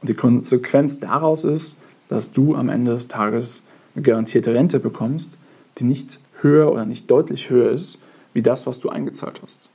Und 0.00 0.08
die 0.08 0.14
Konsequenz 0.14 1.00
daraus 1.00 1.44
ist, 1.44 1.82
dass 2.12 2.32
du 2.32 2.54
am 2.54 2.68
Ende 2.68 2.94
des 2.94 3.08
Tages 3.08 3.62
eine 3.94 4.02
garantierte 4.02 4.54
Rente 4.54 4.80
bekommst, 4.80 5.38
die 5.78 5.84
nicht 5.84 6.20
höher 6.40 6.70
oder 6.72 6.84
nicht 6.84 7.10
deutlich 7.10 7.50
höher 7.50 7.70
ist, 7.70 8.00
wie 8.32 8.42
das, 8.42 8.66
was 8.66 8.80
du 8.80 8.88
eingezahlt 8.88 9.40
hast. 9.42 9.68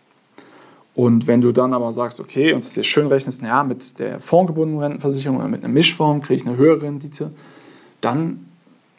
Und 0.96 1.27
wenn 1.27 1.41
du 1.41 1.51
dann 1.51 1.74
aber 1.74 1.94
sagst, 1.94 2.20
okay, 2.20 2.53
und 2.53 2.63
das 2.63 2.74
dir 2.74 2.84
schön 2.84 3.08
rechnest, 3.08 3.44
naja, 3.44 3.63
mit 3.63 4.00
der 4.00 4.20
fondgebundenen 4.20 4.82
Rentenversicherung 4.82 5.38
oder 5.38 5.48
mit 5.48 5.63
einer 5.63 5.72
Mischform 5.72 6.22
kriege 6.22 6.41
ich 6.41 6.48
eine 6.48 6.58
höhere 6.58 6.82
Rendite, 6.82 7.32
dann 8.01 8.48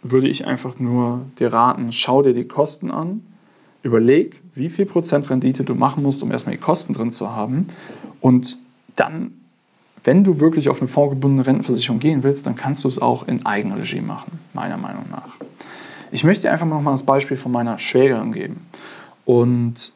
würde 0.02 0.28
ich 0.28 0.46
einfach 0.46 0.78
nur 0.78 1.22
dir 1.38 1.52
raten, 1.52 1.92
schau 1.92 2.22
dir 2.22 2.34
die 2.34 2.46
Kosten 2.46 2.90
an, 2.90 3.24
überleg, 3.82 4.40
wie 4.54 4.68
viel 4.68 4.86
Prozent 4.86 5.28
Rendite 5.28 5.64
du 5.64 5.74
machen 5.74 6.02
musst, 6.02 6.22
um 6.22 6.30
erstmal 6.30 6.54
die 6.54 6.62
Kosten 6.62 6.94
drin 6.94 7.10
zu 7.10 7.30
haben. 7.30 7.68
Und 8.20 8.58
dann, 8.94 9.32
wenn 10.04 10.24
du 10.24 10.40
wirklich 10.40 10.68
auf 10.68 10.80
eine 10.80 10.88
vorgebundene 10.88 11.46
Rentenversicherung 11.46 11.98
gehen 11.98 12.22
willst, 12.22 12.46
dann 12.46 12.56
kannst 12.56 12.84
du 12.84 12.88
es 12.88 13.00
auch 13.00 13.26
in 13.26 13.44
Eigenregie 13.44 14.00
machen, 14.00 14.38
meiner 14.54 14.76
Meinung 14.76 15.04
nach. 15.10 15.36
Ich 16.10 16.24
möchte 16.24 16.50
einfach 16.50 16.66
noch 16.66 16.80
mal 16.80 16.92
das 16.92 17.04
Beispiel 17.04 17.36
von 17.36 17.52
meiner 17.52 17.78
Schwägerin 17.78 18.32
geben. 18.32 18.66
Und 19.24 19.92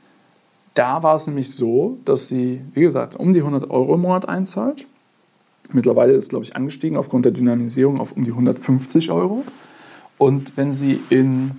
da 0.75 1.02
war 1.02 1.14
es 1.14 1.26
nämlich 1.26 1.54
so, 1.54 1.99
dass 2.04 2.28
sie, 2.28 2.61
wie 2.75 2.82
gesagt, 2.82 3.16
um 3.16 3.32
die 3.32 3.40
100 3.40 3.71
Euro 3.71 3.94
im 3.94 4.02
Monat 4.02 4.28
einzahlt 4.28 4.87
Mittlerweile 5.75 6.12
ist, 6.12 6.30
glaube 6.30 6.44
ich, 6.44 6.56
angestiegen 6.56 6.97
aufgrund 6.97 7.25
der 7.25 7.32
Dynamisierung 7.32 8.00
auf 8.00 8.12
um 8.12 8.25
die 8.25 8.30
150 8.30 9.11
Euro. 9.11 9.44
Und 10.18 10.56
wenn 10.56 10.73
sie 10.73 11.00
in 11.11 11.52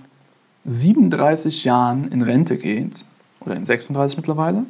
37 0.64 1.64
Jahren 1.64 2.10
in 2.10 2.22
Rente 2.22 2.56
geht, 2.56 3.04
oder 3.40 3.56
in 3.56 3.64
36 3.64 4.16
mittlerweile, 4.16 4.64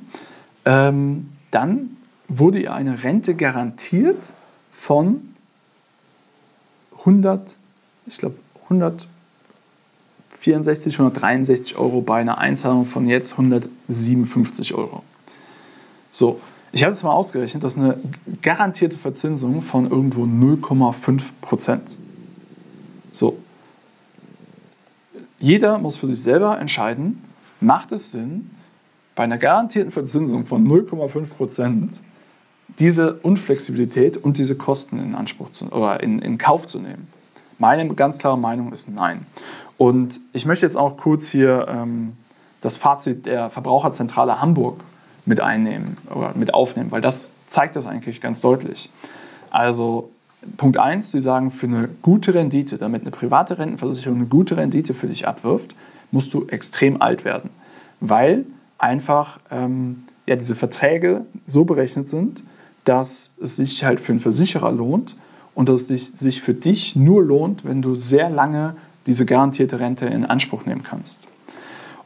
ähm, 0.64 1.28
dann 1.50 1.93
wurde 2.28 2.60
ihr 2.60 2.74
eine 2.74 3.02
Rente 3.02 3.34
garantiert 3.34 4.32
von 4.70 5.34
100, 6.98 7.56
ich 8.06 8.18
glaube 8.18 8.36
164, 8.64 10.94
163 10.94 11.76
Euro 11.76 12.00
bei 12.00 12.20
einer 12.20 12.38
Einzahlung 12.38 12.86
von 12.86 13.08
jetzt 13.08 13.32
157 13.32 14.74
Euro. 14.74 15.02
So, 16.10 16.40
ich 16.72 16.82
habe 16.82 16.92
es 16.92 17.02
mal 17.02 17.12
ausgerechnet, 17.12 17.62
das 17.62 17.74
ist 17.74 17.80
eine 17.80 17.98
garantierte 18.42 18.96
Verzinsung 18.96 19.60
von 19.62 19.90
irgendwo 19.90 20.24
0,5 20.24 21.22
Prozent. 21.40 21.96
So. 23.12 23.38
Jeder 25.38 25.78
muss 25.78 25.96
für 25.96 26.06
sich 26.06 26.22
selber 26.22 26.58
entscheiden, 26.58 27.22
macht 27.60 27.92
es 27.92 28.12
Sinn, 28.12 28.50
bei 29.14 29.24
einer 29.24 29.38
garantierten 29.38 29.92
Verzinsung 29.92 30.46
von 30.46 30.66
0,5 30.66 31.26
Prozent 31.26 32.00
diese 32.78 33.14
Unflexibilität 33.14 34.16
und 34.16 34.38
diese 34.38 34.56
Kosten 34.56 34.98
in 34.98 35.14
Anspruch 35.14 35.52
zu, 35.52 35.66
oder 35.66 36.02
in, 36.02 36.20
in 36.20 36.38
Kauf 36.38 36.66
zu 36.66 36.78
nehmen? 36.78 37.08
Meine 37.58 37.88
ganz 37.94 38.18
klare 38.18 38.38
Meinung 38.38 38.72
ist 38.72 38.88
nein. 38.88 39.26
Und 39.78 40.20
ich 40.32 40.46
möchte 40.46 40.66
jetzt 40.66 40.76
auch 40.76 40.96
kurz 40.96 41.28
hier 41.28 41.66
ähm, 41.68 42.12
das 42.60 42.76
Fazit 42.76 43.26
der 43.26 43.50
Verbraucherzentrale 43.50 44.40
Hamburg 44.40 44.80
mit 45.26 45.40
einnehmen 45.40 45.96
oder 46.14 46.32
mit 46.34 46.52
aufnehmen, 46.52 46.90
weil 46.90 47.00
das 47.00 47.34
zeigt 47.48 47.76
das 47.76 47.86
eigentlich 47.86 48.20
ganz 48.20 48.40
deutlich. 48.40 48.90
Also 49.50 50.10
Punkt 50.56 50.78
1, 50.78 51.12
sie 51.12 51.20
sagen, 51.20 51.50
für 51.50 51.66
eine 51.66 51.88
gute 52.02 52.34
Rendite, 52.34 52.76
damit 52.76 53.02
eine 53.02 53.10
private 53.10 53.58
Rentenversicherung 53.58 54.18
eine 54.18 54.26
gute 54.26 54.56
Rendite 54.56 54.94
für 54.94 55.06
dich 55.06 55.26
abwirft, 55.26 55.74
musst 56.10 56.34
du 56.34 56.46
extrem 56.46 57.00
alt 57.00 57.24
werden, 57.24 57.50
weil 58.00 58.44
einfach 58.78 59.38
ähm, 59.50 60.04
ja, 60.26 60.36
diese 60.36 60.54
Verträge 60.54 61.24
so 61.46 61.64
berechnet 61.64 62.08
sind, 62.08 62.42
dass 62.84 63.34
es 63.40 63.56
sich 63.56 63.84
halt 63.84 64.00
für 64.00 64.12
einen 64.12 64.20
Versicherer 64.20 64.72
lohnt 64.72 65.16
und 65.54 65.68
dass 65.68 65.90
es 65.90 66.08
sich 66.08 66.42
für 66.42 66.54
dich 66.54 66.96
nur 66.96 67.22
lohnt, 67.22 67.64
wenn 67.64 67.82
du 67.82 67.94
sehr 67.94 68.30
lange 68.30 68.76
diese 69.06 69.26
garantierte 69.26 69.80
Rente 69.80 70.06
in 70.06 70.24
Anspruch 70.24 70.64
nehmen 70.66 70.82
kannst. 70.82 71.26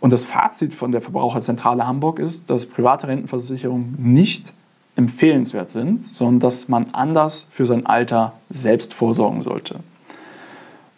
Und 0.01 0.13
das 0.13 0.25
Fazit 0.25 0.75
von 0.75 0.93
der 0.93 1.01
Verbraucherzentrale 1.01 1.87
Hamburg 1.87 2.19
ist, 2.19 2.51
dass 2.51 2.67
private 2.67 3.09
Rentenversicherungen 3.09 3.97
nicht 3.99 4.53
empfehlenswert 4.97 5.71
sind, 5.71 6.05
sondern 6.13 6.41
dass 6.41 6.69
man 6.69 6.91
anders 6.93 7.49
für 7.51 7.67
sein 7.67 7.87
Alter 7.87 8.35
selbst 8.51 8.95
vorsorgen 8.95 9.43
sollte. 9.43 9.81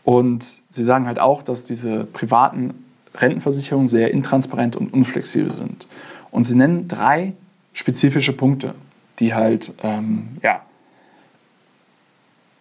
Und 0.04 0.62
sie 0.70 0.84
sagen 0.84 1.06
halt 1.06 1.18
auch, 1.18 1.42
dass 1.42 1.64
diese 1.64 2.04
privaten 2.04 2.74
Rentenversicherungen 3.14 3.88
sehr 3.88 4.10
intransparent 4.10 4.76
und 4.76 4.92
unflexibel 4.92 5.52
sind. 5.52 5.86
Und 6.30 6.44
sie 6.44 6.56
nennen 6.56 6.88
drei 6.88 7.34
spezifische 7.72 8.32
Punkte, 8.32 8.74
die 9.20 9.34
halt 9.34 9.74
ähm, 9.82 10.38
ja, 10.42 10.62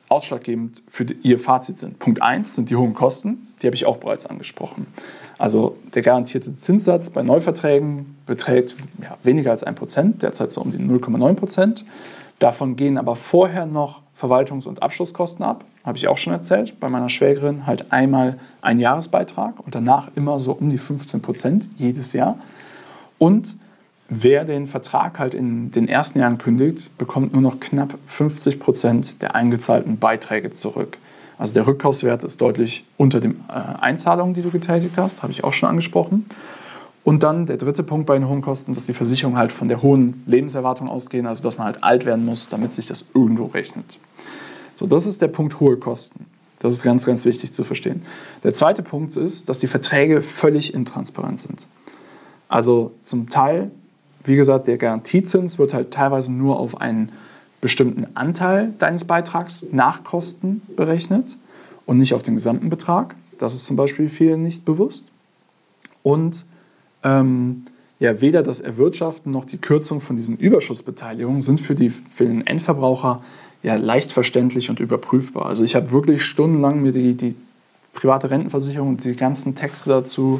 ausschlaggebend 0.09 0.83
für 0.89 1.05
Ihr 1.23 1.39
Fazit 1.39 1.77
sind. 1.77 1.99
Punkt 1.99 2.21
1 2.21 2.55
sind 2.55 2.69
die 2.69 2.75
hohen 2.75 2.93
Kosten, 2.93 3.47
die 3.61 3.67
habe 3.67 3.75
ich 3.75 3.85
auch 3.85 3.97
bereits 3.97 4.25
angesprochen. 4.25 4.87
Also 5.37 5.77
der 5.95 6.01
garantierte 6.01 6.53
Zinssatz 6.53 7.11
bei 7.11 7.23
Neuverträgen 7.23 8.17
beträgt 8.25 8.75
ja, 9.01 9.17
weniger 9.23 9.51
als 9.51 9.65
1%, 9.65 10.19
derzeit 10.19 10.51
so 10.51 10.61
um 10.61 10.71
die 10.71 10.77
0,9%. 10.77 11.83
Davon 12.39 12.75
gehen 12.75 12.97
aber 12.97 13.15
vorher 13.15 13.65
noch 13.65 14.01
Verwaltungs- 14.19 14.67
und 14.67 14.83
Abschlusskosten 14.83 15.45
ab, 15.45 15.63
habe 15.85 15.97
ich 15.97 16.09
auch 16.09 16.17
schon 16.17 16.33
erzählt. 16.33 16.79
Bei 16.81 16.89
meiner 16.89 17.07
Schwägerin 17.07 17.65
halt 17.65 17.91
einmal 17.93 18.37
ein 18.61 18.79
Jahresbeitrag 18.79 19.65
und 19.65 19.75
danach 19.75 20.09
immer 20.15 20.41
so 20.41 20.51
um 20.51 20.69
die 20.69 20.79
15% 20.79 21.61
jedes 21.77 22.11
Jahr. 22.11 22.37
Und 23.17 23.55
wer 24.09 24.43
den 24.43 24.67
Vertrag 24.67 25.19
halt 25.19 25.33
in 25.33 25.71
den 25.71 25.87
ersten 25.87 26.19
Jahren 26.19 26.37
kündigt, 26.37 26.97
bekommt 26.97 27.33
nur 27.33 27.41
noch 27.41 27.59
knapp 27.59 27.97
50% 28.11 29.19
der 29.19 29.35
eingezahlten 29.35 29.97
Beiträge 29.97 30.51
zurück. 30.51 30.97
Also 31.37 31.53
der 31.53 31.67
Rückkaufswert 31.67 32.23
ist 32.23 32.41
deutlich 32.41 32.85
unter 32.97 33.21
den 33.21 33.43
äh, 33.47 33.53
Einzahlungen, 33.53 34.33
die 34.33 34.41
du 34.41 34.51
getätigt 34.51 34.97
hast, 34.97 35.23
habe 35.23 35.31
ich 35.31 35.43
auch 35.43 35.53
schon 35.53 35.69
angesprochen. 35.69 36.25
Und 37.05 37.23
dann 37.23 37.45
der 37.45 37.57
dritte 37.57 37.81
Punkt 37.81 38.07
bei 38.07 38.15
den 38.15 38.27
hohen 38.27 38.41
Kosten, 38.41 38.73
dass 38.73 38.85
die 38.85 38.93
Versicherungen 38.93 39.37
halt 39.37 39.53
von 39.53 39.69
der 39.69 39.81
hohen 39.81 40.21
Lebenserwartung 40.25 40.89
ausgehen, 40.89 41.25
also 41.25 41.41
dass 41.43 41.57
man 41.57 41.65
halt 41.65 41.83
alt 41.83 42.05
werden 42.05 42.25
muss, 42.25 42.49
damit 42.49 42.73
sich 42.73 42.87
das 42.87 43.09
irgendwo 43.13 43.45
rechnet. 43.45 43.97
So, 44.75 44.85
das 44.85 45.05
ist 45.05 45.21
der 45.21 45.29
Punkt 45.29 45.59
hohe 45.59 45.77
Kosten. 45.77 46.25
Das 46.59 46.73
ist 46.73 46.83
ganz, 46.83 47.05
ganz 47.05 47.23
wichtig 47.23 47.53
zu 47.53 47.63
verstehen. 47.63 48.01
Der 48.43 48.53
zweite 48.53 48.83
Punkt 48.83 49.15
ist, 49.15 49.47
dass 49.47 49.59
die 49.59 49.67
Verträge 49.67 50.21
völlig 50.21 50.73
intransparent 50.73 51.39
sind. 51.39 51.67
Also 52.49 52.91
zum 53.03 53.29
Teil, 53.29 53.71
wie 54.29 54.35
gesagt, 54.35 54.67
der 54.67 54.77
Garantiezins 54.77 55.57
wird 55.57 55.73
halt 55.73 55.89
teilweise 55.89 56.31
nur 56.31 56.59
auf 56.59 56.79
einen 56.79 57.11
bestimmten 57.61 58.05
Anteil 58.13 58.71
deines 58.77 59.05
Beitrags 59.05 59.67
nach 59.71 60.03
Kosten 60.03 60.61
berechnet 60.75 61.35
und 61.87 61.97
nicht 61.97 62.13
auf 62.13 62.21
den 62.21 62.35
gesamten 62.35 62.69
Betrag. 62.69 63.15
Das 63.39 63.55
ist 63.55 63.65
zum 63.65 63.75
Beispiel 63.75 64.07
vielen 64.07 64.43
nicht 64.43 64.65
bewusst. 64.65 65.11
Und 66.03 66.45
ähm, 67.03 67.65
ja, 67.99 68.21
weder 68.21 68.43
das 68.43 68.59
Erwirtschaften 68.59 69.31
noch 69.31 69.45
die 69.45 69.57
Kürzung 69.57 69.99
von 69.99 70.15
diesen 70.15 70.37
Überschussbeteiligungen 70.37 71.41
sind 71.41 71.59
für, 71.59 71.73
die, 71.73 71.89
für 71.89 72.25
den 72.25 72.45
Endverbraucher 72.45 73.23
ja 73.63 73.75
leicht 73.75 74.11
verständlich 74.11 74.69
und 74.69 74.79
überprüfbar. 74.79 75.47
Also 75.47 75.63
ich 75.63 75.75
habe 75.75 75.91
wirklich 75.91 76.23
stundenlang 76.23 76.83
mir 76.83 76.91
die, 76.91 77.15
die 77.15 77.35
private 77.93 78.29
Rentenversicherung 78.29 78.89
und 78.89 79.03
die 79.03 79.15
ganzen 79.15 79.55
Texte 79.55 79.89
dazu 79.89 80.39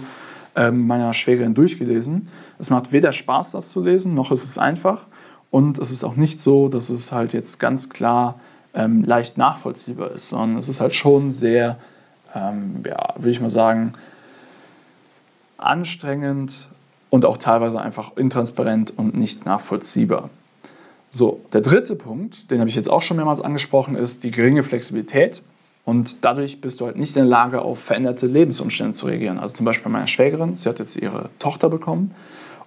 meiner 0.56 1.14
Schwägerin 1.14 1.54
durchgelesen. 1.54 2.28
Es 2.58 2.70
macht 2.70 2.92
weder 2.92 3.14
Spaß, 3.14 3.52
das 3.52 3.70
zu 3.70 3.84
lesen, 3.84 4.14
noch 4.14 4.32
ist 4.32 4.44
es 4.44 4.58
einfach. 4.58 5.08
Und 5.52 5.80
es 5.80 5.92
ist 5.92 6.04
auch 6.04 6.16
nicht 6.16 6.42
so, 6.42 6.70
dass 6.70 6.90
es 6.90 7.12
halt 7.12 7.34
jetzt 7.34 7.60
ganz 7.60 7.90
klar 7.90 8.40
ähm, 8.74 9.04
leicht 9.04 9.38
nachvollziehbar 9.38 10.12
ist, 10.12 10.30
sondern 10.30 10.58
es 10.58 10.70
ist 10.70 10.80
halt 10.80 10.94
schon 10.94 11.34
sehr, 11.34 11.80
ähm, 12.36 12.84
ja, 12.86 13.14
würde 13.16 13.32
ich 13.32 13.42
mal 13.42 13.50
sagen, 13.50 13.94
anstrengend 15.58 16.70
und 17.10 17.26
auch 17.26 17.38
teilweise 17.38 17.82
einfach 17.82 18.16
intransparent 18.16 18.94
und 18.98 19.18
nicht 19.18 19.46
nachvollziehbar. 19.46 20.30
So, 21.12 21.42
der 21.54 21.62
dritte 21.62 21.96
Punkt, 21.96 22.52
den 22.52 22.60
habe 22.60 22.70
ich 22.70 22.76
jetzt 22.76 22.90
auch 22.90 23.02
schon 23.02 23.18
mehrmals 23.18 23.42
angesprochen, 23.42 23.96
ist 23.96 24.24
die 24.24 24.32
geringe 24.32 24.62
Flexibilität. 24.62 25.42
Und 25.90 26.24
dadurch 26.24 26.62
bist 26.62 26.82
du 26.82 26.86
halt 26.86 26.98
nicht 26.98 27.16
in 27.16 27.24
der 27.24 27.30
Lage, 27.32 27.64
auf 27.64 27.80
veränderte 27.80 28.28
Lebensumstände 28.28 28.94
zu 28.94 29.08
reagieren. 29.08 29.40
Also 29.40 29.56
zum 29.56 29.66
Beispiel 29.66 29.86
bei 29.86 29.90
meiner 29.90 30.06
Schwägerin, 30.06 30.56
sie 30.56 30.70
hat 30.70 30.78
jetzt 30.78 30.96
ihre 30.96 31.32
Tochter 31.40 31.68
bekommen 31.68 32.14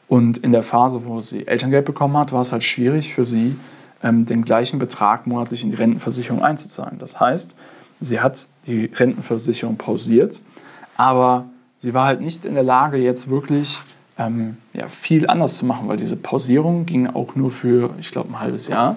und 0.08 0.38
in 0.38 0.50
der 0.50 0.64
Phase, 0.64 1.02
wo 1.04 1.20
sie 1.20 1.46
Elterngeld 1.46 1.84
bekommen 1.84 2.16
hat, 2.16 2.32
war 2.32 2.40
es 2.40 2.50
halt 2.50 2.64
schwierig 2.64 3.14
für 3.14 3.24
sie, 3.24 3.54
ähm, 4.02 4.26
den 4.26 4.44
gleichen 4.44 4.80
Betrag 4.80 5.28
monatlich 5.28 5.62
in 5.62 5.70
die 5.70 5.76
Rentenversicherung 5.76 6.42
einzuzahlen. 6.42 6.98
Das 6.98 7.20
heißt, 7.20 7.54
sie 8.00 8.18
hat 8.18 8.48
die 8.66 8.86
Rentenversicherung 8.86 9.76
pausiert, 9.76 10.40
aber 10.96 11.44
sie 11.78 11.94
war 11.94 12.06
halt 12.06 12.22
nicht 12.22 12.44
in 12.44 12.54
der 12.54 12.64
Lage, 12.64 12.96
jetzt 12.96 13.30
wirklich 13.30 13.78
ähm, 14.18 14.56
ja, 14.72 14.88
viel 14.88 15.28
anders 15.28 15.58
zu 15.58 15.64
machen, 15.64 15.86
weil 15.86 15.96
diese 15.96 16.16
Pausierung 16.16 16.86
ging 16.86 17.06
auch 17.06 17.36
nur 17.36 17.52
für, 17.52 17.90
ich 18.00 18.10
glaube, 18.10 18.30
ein 18.30 18.40
halbes 18.40 18.66
Jahr. 18.66 18.96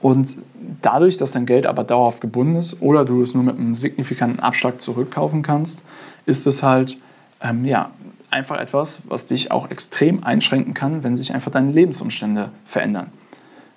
Und 0.00 0.36
dadurch, 0.82 1.16
dass 1.16 1.32
dein 1.32 1.46
Geld 1.46 1.66
aber 1.66 1.84
dauerhaft 1.84 2.20
gebunden 2.20 2.56
ist 2.56 2.82
oder 2.82 3.04
du 3.04 3.20
es 3.20 3.34
nur 3.34 3.44
mit 3.44 3.56
einem 3.56 3.74
signifikanten 3.74 4.40
Abschlag 4.40 4.80
zurückkaufen 4.80 5.42
kannst, 5.42 5.84
ist 6.26 6.46
es 6.46 6.62
halt 6.62 6.98
ähm, 7.40 7.64
ja, 7.64 7.90
einfach 8.30 8.58
etwas, 8.58 9.02
was 9.08 9.26
dich 9.26 9.50
auch 9.50 9.70
extrem 9.70 10.24
einschränken 10.24 10.74
kann, 10.74 11.02
wenn 11.02 11.16
sich 11.16 11.34
einfach 11.34 11.50
deine 11.50 11.72
Lebensumstände 11.72 12.50
verändern. 12.64 13.08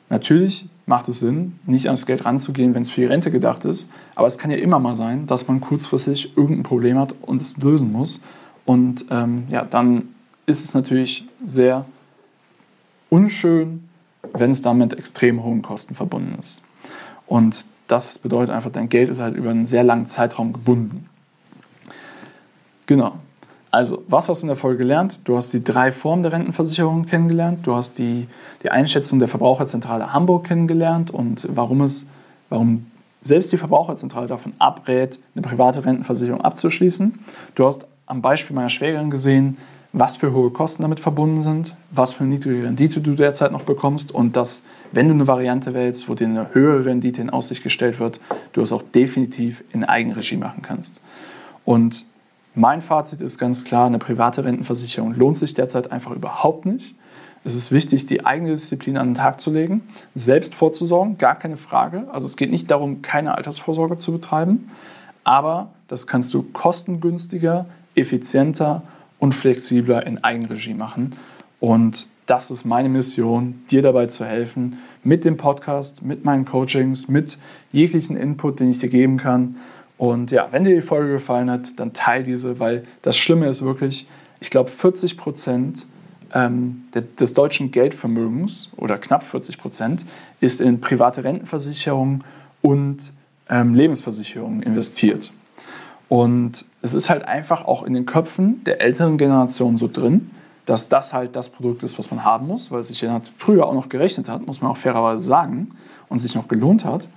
Natürlich 0.10 0.68
macht 0.86 1.08
es 1.08 1.20
Sinn, 1.20 1.58
nicht 1.66 1.86
ans 1.86 2.06
Geld 2.06 2.26
ranzugehen, 2.26 2.76
wenn 2.76 2.82
es 2.82 2.90
für 2.90 3.02
die 3.02 3.08
Rente 3.08 3.32
gedacht 3.32 3.64
ist, 3.64 3.94
aber 4.14 4.28
es 4.28 4.38
kann 4.38 4.52
ja 4.52 4.58
immer 4.58 4.78
mal 4.80 4.96
sein, 4.96 5.26
dass 5.26 5.48
man 5.48 5.62
kurzfristig 5.62 6.36
irgendein 6.36 6.64
Problem 6.64 7.00
hat 7.00 7.14
und 7.22 7.42
es 7.42 7.58
lösen 7.58 7.92
muss. 7.92 8.22
Und 8.66 9.06
ähm, 9.10 9.46
ja, 9.50 9.64
dann 9.64 10.10
ist 10.46 10.64
es 10.66 10.74
natürlich 10.74 11.26
sehr 11.46 11.86
unschön, 13.10 13.88
wenn 14.34 14.52
es 14.52 14.62
damit 14.62 14.94
extrem 14.94 15.44
hohen 15.44 15.62
Kosten 15.62 15.96
verbunden 15.96 16.38
ist. 16.40 16.64
Und 17.28 17.66
das 17.88 18.20
bedeutet 18.20 18.54
einfach, 18.54 18.72
dein 18.72 18.90
Geld 18.90 19.10
ist 19.10 19.20
halt 19.20 19.36
über 19.36 19.50
einen 19.50 19.66
sehr 19.66 19.84
langen 19.84 20.08
Zeitraum 20.08 20.54
gebunden. 20.54 21.10
Genau. 22.86 23.14
Also, 23.70 24.04
was 24.08 24.28
hast 24.28 24.42
du 24.42 24.46
in 24.46 24.50
der 24.50 24.58
Folge 24.58 24.80
gelernt? 24.80 25.22
Du 25.28 25.38
hast 25.38 25.54
die 25.54 25.64
drei 25.64 25.94
Formen 25.94 26.24
der 26.24 26.34
Rentenversicherung 26.34 27.06
kennengelernt. 27.06 27.66
Du 27.66 27.74
hast 27.74 27.98
die, 27.98 28.28
die 28.64 28.70
Einschätzung 28.70 29.20
der 29.20 29.30
Verbraucherzentrale 29.30 30.12
Hamburg 30.12 30.46
kennengelernt 30.46 31.10
und 31.12 31.48
warum 31.54 31.82
es, 31.82 32.10
warum 32.50 32.88
selbst 33.22 33.52
die 33.54 33.58
Verbraucherzentrale 33.58 34.28
davon 34.28 34.54
abrät, 34.60 35.20
eine 35.36 35.42
private 35.42 35.86
Rentenversicherung 35.86 36.42
abzuschließen. 36.42 37.20
Du 37.56 37.66
hast 37.66 37.88
am 38.08 38.22
Beispiel 38.22 38.56
meiner 38.56 38.70
Schwägerin 38.70 39.10
gesehen, 39.10 39.58
was 39.94 40.18
für 40.18 40.32
hohe 40.34 40.52
Kosten 40.52 40.84
damit 40.84 41.00
verbunden 41.00 41.42
sind, 41.42 41.76
was 41.92 42.14
für 42.14 42.24
niedrige 42.24 42.64
Rendite 42.64 43.02
du 43.02 43.14
derzeit 43.16 43.52
noch 43.52 43.64
bekommst 43.64 44.14
und 44.14 44.38
dass, 44.38 44.66
wenn 44.92 45.08
du 45.08 45.14
eine 45.14 45.28
Variante 45.28 45.74
wählst, 45.74 46.08
wo 46.08 46.16
dir 46.16 46.28
eine 46.28 46.54
höhere 46.54 46.86
Rendite 46.86 47.22
in 47.22 47.30
Aussicht 47.30 47.62
gestellt 47.62 48.00
wird, 48.00 48.22
du 48.54 48.62
es 48.62 48.72
auch 48.72 48.84
definitiv 48.84 49.64
in 49.74 49.84
Eigenregie 49.84 50.38
machen 50.38 50.62
kannst. 50.62 51.02
Und 51.66 52.06
mein 52.56 52.82
Fazit 52.82 53.22
ist 53.22 53.38
ganz 53.38 53.64
klar, 53.64 53.88
eine 53.88 54.00
private 54.00 54.46
Rentenversicherung 54.46 55.14
lohnt 55.14 55.38
sich 55.38 55.54
derzeit 55.54 55.92
einfach 55.92 56.12
überhaupt 56.12 56.66
nicht. 56.66 56.96
Es 57.44 57.56
ist 57.56 57.72
wichtig, 57.72 58.06
die 58.06 58.26
eigene 58.26 58.52
Disziplin 58.52 58.98
an 58.98 59.10
den 59.10 59.16
Tag 59.16 59.42
zu 59.42 59.52
legen, 59.52 59.82
selbst 60.16 60.54
vorzusorgen, 60.54 61.18
gar 61.18 61.36
keine 61.36 61.58
Frage. 61.58 62.08
Also 62.12 62.28
es 62.28 62.38
geht 62.38 62.52
nicht 62.52 62.70
darum, 62.70 63.02
keine 63.02 63.36
Altersvorsorge 63.36 63.98
zu 63.98 64.12
betreiben, 64.12 64.70
aber 65.24 65.70
das 65.88 66.08
kannst 66.08 66.34
du 66.34 66.44
kostengünstiger, 66.44 67.66
effizienter 67.96 68.76
und 68.76 69.01
flexibler 69.34 70.06
in 70.06 70.24
Eigenregie 70.24 70.74
machen. 70.74 71.16
Und 71.60 72.08
das 72.26 72.50
ist 72.50 72.66
meine 72.66 72.90
Mission, 72.90 73.64
dir 73.70 73.82
dabei 73.82 74.08
zu 74.08 74.26
helfen, 74.26 74.80
mit 75.04 75.26
dem 75.26 75.38
Podcast, 75.38 76.02
mit 76.02 76.26
meinen 76.26 76.46
Coachings, 76.46 77.08
mit 77.08 77.38
jeglichen 77.72 78.16
Input, 78.18 78.60
den 78.60 78.72
ich 78.72 78.80
dir 78.80 78.90
geben 78.90 79.18
kann. 79.18 79.58
Und 79.98 80.32
ja, 80.32 80.48
wenn 80.52 80.64
dir 80.64 80.74
die 80.74 80.82
Folge 80.82 81.14
gefallen 81.14 81.52
hat, 81.52 81.80
dann 81.80 81.94
teile 81.94 82.24
diese, 82.24 82.60
weil 82.60 82.86
das 83.04 83.18
Schlimme 83.18 83.48
ist 83.48 83.64
wirklich, 83.64 84.08
ich 84.40 84.50
glaube, 84.50 84.72
40 84.72 85.18
Prozent 85.18 85.86
ähm, 86.34 86.86
des 87.20 87.34
deutschen 87.34 87.72
Geldvermögens 87.72 88.72
oder 88.78 88.98
knapp 88.98 89.24
40 89.24 89.58
Prozent 89.58 90.06
ist 90.40 90.62
in 90.62 90.82
private 90.82 91.24
Rentenversicherungen 91.24 92.24
und 92.62 93.14
ähm, 93.50 93.76
Lebensversicherungen 93.76 94.64
investiert. 94.64 95.32
Und 96.12 96.66
es 96.82 96.94
ist 96.94 97.10
halt 97.10 97.24
einfach 97.24 97.64
auch 97.64 97.84
in 97.84 97.94
den 97.94 98.06
Köpfen 98.06 98.66
der 98.66 98.82
älteren 98.82 99.18
Generation 99.18 99.78
so 99.78 99.88
drin, 99.88 100.30
dass 100.66 100.90
das 100.90 101.14
halt 101.14 101.38
das 101.38 101.48
Produkt 101.48 101.84
ist, 101.84 101.98
was 101.98 102.12
man 102.12 102.26
haben 102.26 102.48
muss, 102.48 102.70
weil 102.70 102.82
es 102.82 102.90
sich 102.90 103.00
ja 103.00 103.22
früher 103.38 103.66
auch 103.66 103.74
noch 103.74 103.88
gerechnet 103.88 104.28
hat, 104.28 104.46
muss 104.46 104.60
man 104.60 104.72
auch 104.72 104.76
fairerweise 104.76 105.26
sagen, 105.26 105.72
und 106.10 106.20
sich 106.20 106.36
noch 106.36 106.50
gelohnt 106.50 106.84
hat. 106.84 107.08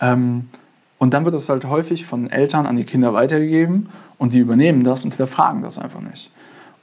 Ähm, 0.00 0.48
und 0.96 1.12
dann 1.12 1.26
wird 1.26 1.34
das 1.34 1.50
halt 1.50 1.66
häufig 1.66 2.06
von 2.06 2.30
Eltern 2.30 2.64
an 2.64 2.78
die 2.78 2.84
Kinder 2.84 3.12
weitergegeben 3.12 3.90
und 4.16 4.32
die 4.32 4.38
übernehmen 4.38 4.82
das 4.82 5.04
und 5.04 5.10
hinterfragen 5.10 5.60
das 5.60 5.78
einfach 5.78 6.00
nicht. 6.00 6.30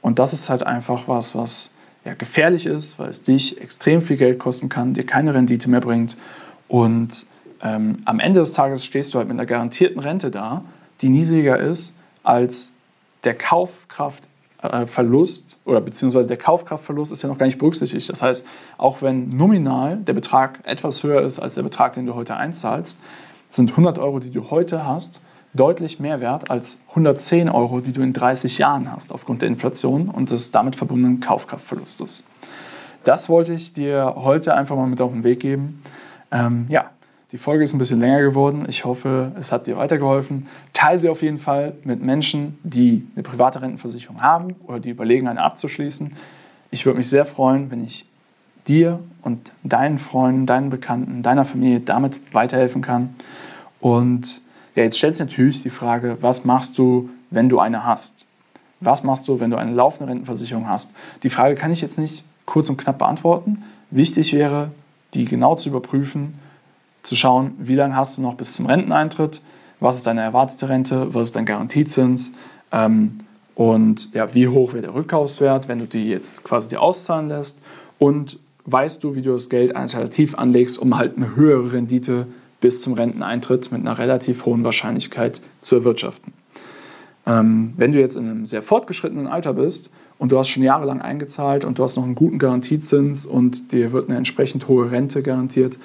Und 0.02 0.20
das 0.20 0.32
ist 0.32 0.48
halt 0.48 0.62
einfach 0.64 1.08
was, 1.08 1.34
was 1.34 1.74
ja, 2.04 2.14
gefährlich 2.14 2.66
ist, 2.66 3.00
weil 3.00 3.08
es 3.08 3.24
dich 3.24 3.60
extrem 3.60 4.02
viel 4.02 4.18
Geld 4.18 4.38
kosten 4.38 4.68
kann, 4.68 4.94
dir 4.94 5.04
keine 5.04 5.34
Rendite 5.34 5.68
mehr 5.68 5.80
bringt. 5.80 6.16
Und 6.68 7.26
ähm, 7.60 8.02
am 8.04 8.20
Ende 8.20 8.38
des 8.38 8.52
Tages 8.52 8.84
stehst 8.84 9.12
du 9.14 9.18
halt 9.18 9.26
mit 9.26 9.36
einer 9.36 9.46
garantierten 9.46 9.98
Rente 9.98 10.30
da 10.30 10.62
die 11.02 11.08
niedriger 11.08 11.58
ist 11.58 11.94
als 12.22 12.72
der 13.24 13.34
Kaufkraftverlust 13.34 15.58
oder 15.64 15.80
beziehungsweise 15.80 16.28
der 16.28 16.36
Kaufkraftverlust 16.36 17.12
ist 17.12 17.22
ja 17.22 17.28
noch 17.28 17.38
gar 17.38 17.46
nicht 17.46 17.58
berücksichtigt. 17.58 18.08
Das 18.08 18.22
heißt, 18.22 18.46
auch 18.78 19.02
wenn 19.02 19.36
nominal 19.36 19.96
der 19.96 20.12
Betrag 20.12 20.60
etwas 20.64 21.02
höher 21.02 21.22
ist 21.22 21.38
als 21.38 21.56
der 21.56 21.62
Betrag, 21.62 21.94
den 21.94 22.06
du 22.06 22.14
heute 22.14 22.36
einzahlst, 22.36 23.00
sind 23.48 23.70
100 23.70 23.98
Euro, 23.98 24.20
die 24.20 24.30
du 24.30 24.50
heute 24.50 24.86
hast, 24.86 25.20
deutlich 25.54 26.00
mehr 26.00 26.20
wert 26.20 26.50
als 26.50 26.82
110 26.90 27.48
Euro, 27.48 27.80
die 27.80 27.92
du 27.92 28.02
in 28.02 28.12
30 28.12 28.58
Jahren 28.58 28.92
hast 28.92 29.12
aufgrund 29.12 29.42
der 29.42 29.48
Inflation 29.48 30.08
und 30.08 30.30
des 30.30 30.50
damit 30.50 30.76
verbundenen 30.76 31.20
Kaufkraftverlustes. 31.20 32.24
Das 33.04 33.28
wollte 33.28 33.54
ich 33.54 33.72
dir 33.72 34.14
heute 34.16 34.54
einfach 34.54 34.76
mal 34.76 34.88
mit 34.88 35.00
auf 35.00 35.12
den 35.12 35.24
Weg 35.24 35.40
geben. 35.40 35.82
Ähm, 36.32 36.66
ja, 36.68 36.90
die 37.36 37.42
Folge 37.42 37.64
ist 37.64 37.74
ein 37.74 37.78
bisschen 37.78 38.00
länger 38.00 38.22
geworden. 38.22 38.64
Ich 38.66 38.86
hoffe, 38.86 39.32
es 39.38 39.52
hat 39.52 39.66
dir 39.66 39.76
weitergeholfen. 39.76 40.46
Teile 40.72 40.96
sie 40.96 41.10
auf 41.10 41.20
jeden 41.20 41.36
Fall 41.36 41.74
mit 41.84 42.00
Menschen, 42.00 42.58
die 42.62 43.06
eine 43.14 43.22
private 43.22 43.60
Rentenversicherung 43.60 44.22
haben 44.22 44.54
oder 44.66 44.80
die 44.80 44.88
überlegen, 44.88 45.28
eine 45.28 45.42
abzuschließen. 45.42 46.16
Ich 46.70 46.86
würde 46.86 46.96
mich 46.96 47.10
sehr 47.10 47.26
freuen, 47.26 47.70
wenn 47.70 47.84
ich 47.84 48.06
dir 48.66 49.00
und 49.20 49.52
deinen 49.64 49.98
Freunden, 49.98 50.46
deinen 50.46 50.70
Bekannten, 50.70 51.22
deiner 51.22 51.44
Familie 51.44 51.80
damit 51.80 52.18
weiterhelfen 52.32 52.80
kann. 52.80 53.14
Und 53.80 54.40
ja, 54.74 54.84
jetzt 54.84 54.96
stellt 54.96 55.14
sich 55.14 55.26
natürlich 55.26 55.62
die 55.62 55.68
Frage, 55.68 56.16
was 56.22 56.46
machst 56.46 56.78
du, 56.78 57.10
wenn 57.28 57.50
du 57.50 57.58
eine 57.58 57.84
hast? 57.84 58.26
Was 58.80 59.04
machst 59.04 59.28
du, 59.28 59.40
wenn 59.40 59.50
du 59.50 59.58
eine 59.58 59.72
laufende 59.72 60.10
Rentenversicherung 60.10 60.70
hast? 60.70 60.94
Die 61.22 61.28
Frage 61.28 61.54
kann 61.54 61.70
ich 61.70 61.82
jetzt 61.82 61.98
nicht 61.98 62.24
kurz 62.46 62.70
und 62.70 62.78
knapp 62.78 62.96
beantworten. 62.96 63.62
Wichtig 63.90 64.32
wäre, 64.32 64.70
die 65.12 65.26
genau 65.26 65.54
zu 65.54 65.68
überprüfen, 65.68 66.45
zu 67.06 67.14
schauen, 67.14 67.52
wie 67.58 67.76
lange 67.76 67.94
hast 67.94 68.18
du 68.18 68.22
noch 68.22 68.34
bis 68.34 68.54
zum 68.54 68.66
Renteneintritt, 68.66 69.40
was 69.78 69.98
ist 69.98 70.06
deine 70.06 70.22
erwartete 70.22 70.68
Rente, 70.68 71.14
was 71.14 71.28
ist 71.28 71.36
dein 71.36 71.46
Garantiezins 71.46 72.32
ähm, 72.72 73.18
und 73.54 74.12
ja, 74.12 74.34
wie 74.34 74.48
hoch 74.48 74.72
wird 74.72 74.84
der 74.84 74.94
Rückkaufswert, 74.94 75.68
wenn 75.68 75.78
du 75.78 75.86
die 75.86 76.08
jetzt 76.08 76.42
quasi 76.42 76.68
dir 76.68 76.82
auszahlen 76.82 77.28
lässt 77.28 77.60
und 77.98 78.40
weißt 78.64 79.04
du, 79.04 79.14
wie 79.14 79.22
du 79.22 79.32
das 79.32 79.48
Geld 79.48 79.76
alternativ 79.76 80.36
anlegst, 80.36 80.78
um 80.78 80.96
halt 80.96 81.16
eine 81.16 81.36
höhere 81.36 81.72
Rendite 81.72 82.26
bis 82.60 82.82
zum 82.82 82.94
Renteneintritt 82.94 83.70
mit 83.70 83.82
einer 83.82 83.98
relativ 83.98 84.44
hohen 84.44 84.64
Wahrscheinlichkeit 84.64 85.40
zu 85.60 85.76
erwirtschaften. 85.76 86.32
Ähm, 87.24 87.74
wenn 87.76 87.92
du 87.92 88.00
jetzt 88.00 88.16
in 88.16 88.28
einem 88.28 88.46
sehr 88.46 88.62
fortgeschrittenen 88.62 89.28
Alter 89.28 89.52
bist 89.54 89.92
und 90.18 90.32
du 90.32 90.38
hast 90.38 90.48
schon 90.48 90.64
jahrelang 90.64 91.00
eingezahlt 91.00 91.64
und 91.64 91.78
du 91.78 91.84
hast 91.84 91.96
noch 91.96 92.04
einen 92.04 92.16
guten 92.16 92.40
Garantiezins 92.40 93.26
und 93.26 93.70
dir 93.70 93.92
wird 93.92 94.08
eine 94.08 94.18
entsprechend 94.18 94.66
hohe 94.66 94.90
Rente 94.90 95.22
garantiert, 95.22 95.78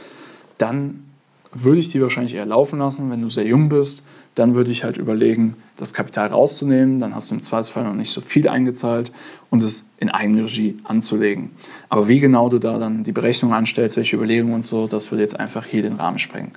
dann 0.58 1.11
würde 1.54 1.80
ich 1.80 1.90
die 1.90 2.02
wahrscheinlich 2.02 2.36
eher 2.36 2.46
laufen 2.46 2.80
lassen. 2.80 3.10
Wenn 3.12 3.22
du 3.22 3.30
sehr 3.30 3.46
jung 3.46 3.70
bist, 3.70 4.06
dann 4.36 4.56
würde 4.56 4.72
ich 4.72 4.84
halt 4.84 4.98
überlegen, 4.98 5.56
das 5.78 5.94
Kapital 5.94 6.28
rauszunehmen. 6.28 7.00
Dann 7.00 7.14
hast 7.14 7.32
du 7.32 7.36
im 7.36 7.44
Zweifelsfall 7.44 7.84
noch 7.84 7.94
nicht 7.94 8.12
so 8.12 8.22
viel 8.22 8.48
eingezahlt 8.48 9.12
und 9.50 9.62
es 9.64 9.92
in 9.98 10.10
Eigenregie 10.10 10.78
anzulegen. 10.84 11.52
Aber 11.90 12.08
wie 12.08 12.20
genau 12.20 12.50
du 12.50 12.60
da 12.60 12.80
dann 12.80 13.04
die 13.04 13.12
Berechnung 13.12 13.54
anstellst, 13.54 13.98
welche 13.98 14.16
Überlegungen 14.16 14.54
und 14.54 14.66
so, 14.66 14.88
das 14.88 15.12
würde 15.12 15.24
jetzt 15.24 15.40
einfach 15.40 15.66
hier 15.66 15.82
den 15.82 15.96
Rahmen 15.96 16.20
sprengen. 16.20 16.52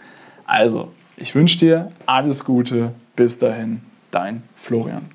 Also, 0.47 0.93
ich 1.17 1.35
wünsche 1.35 1.59
dir 1.59 1.93
alles 2.07 2.45
Gute. 2.45 2.93
Bis 3.17 3.39
dahin, 3.39 3.81
dein 4.11 4.43
Florian. 4.57 5.11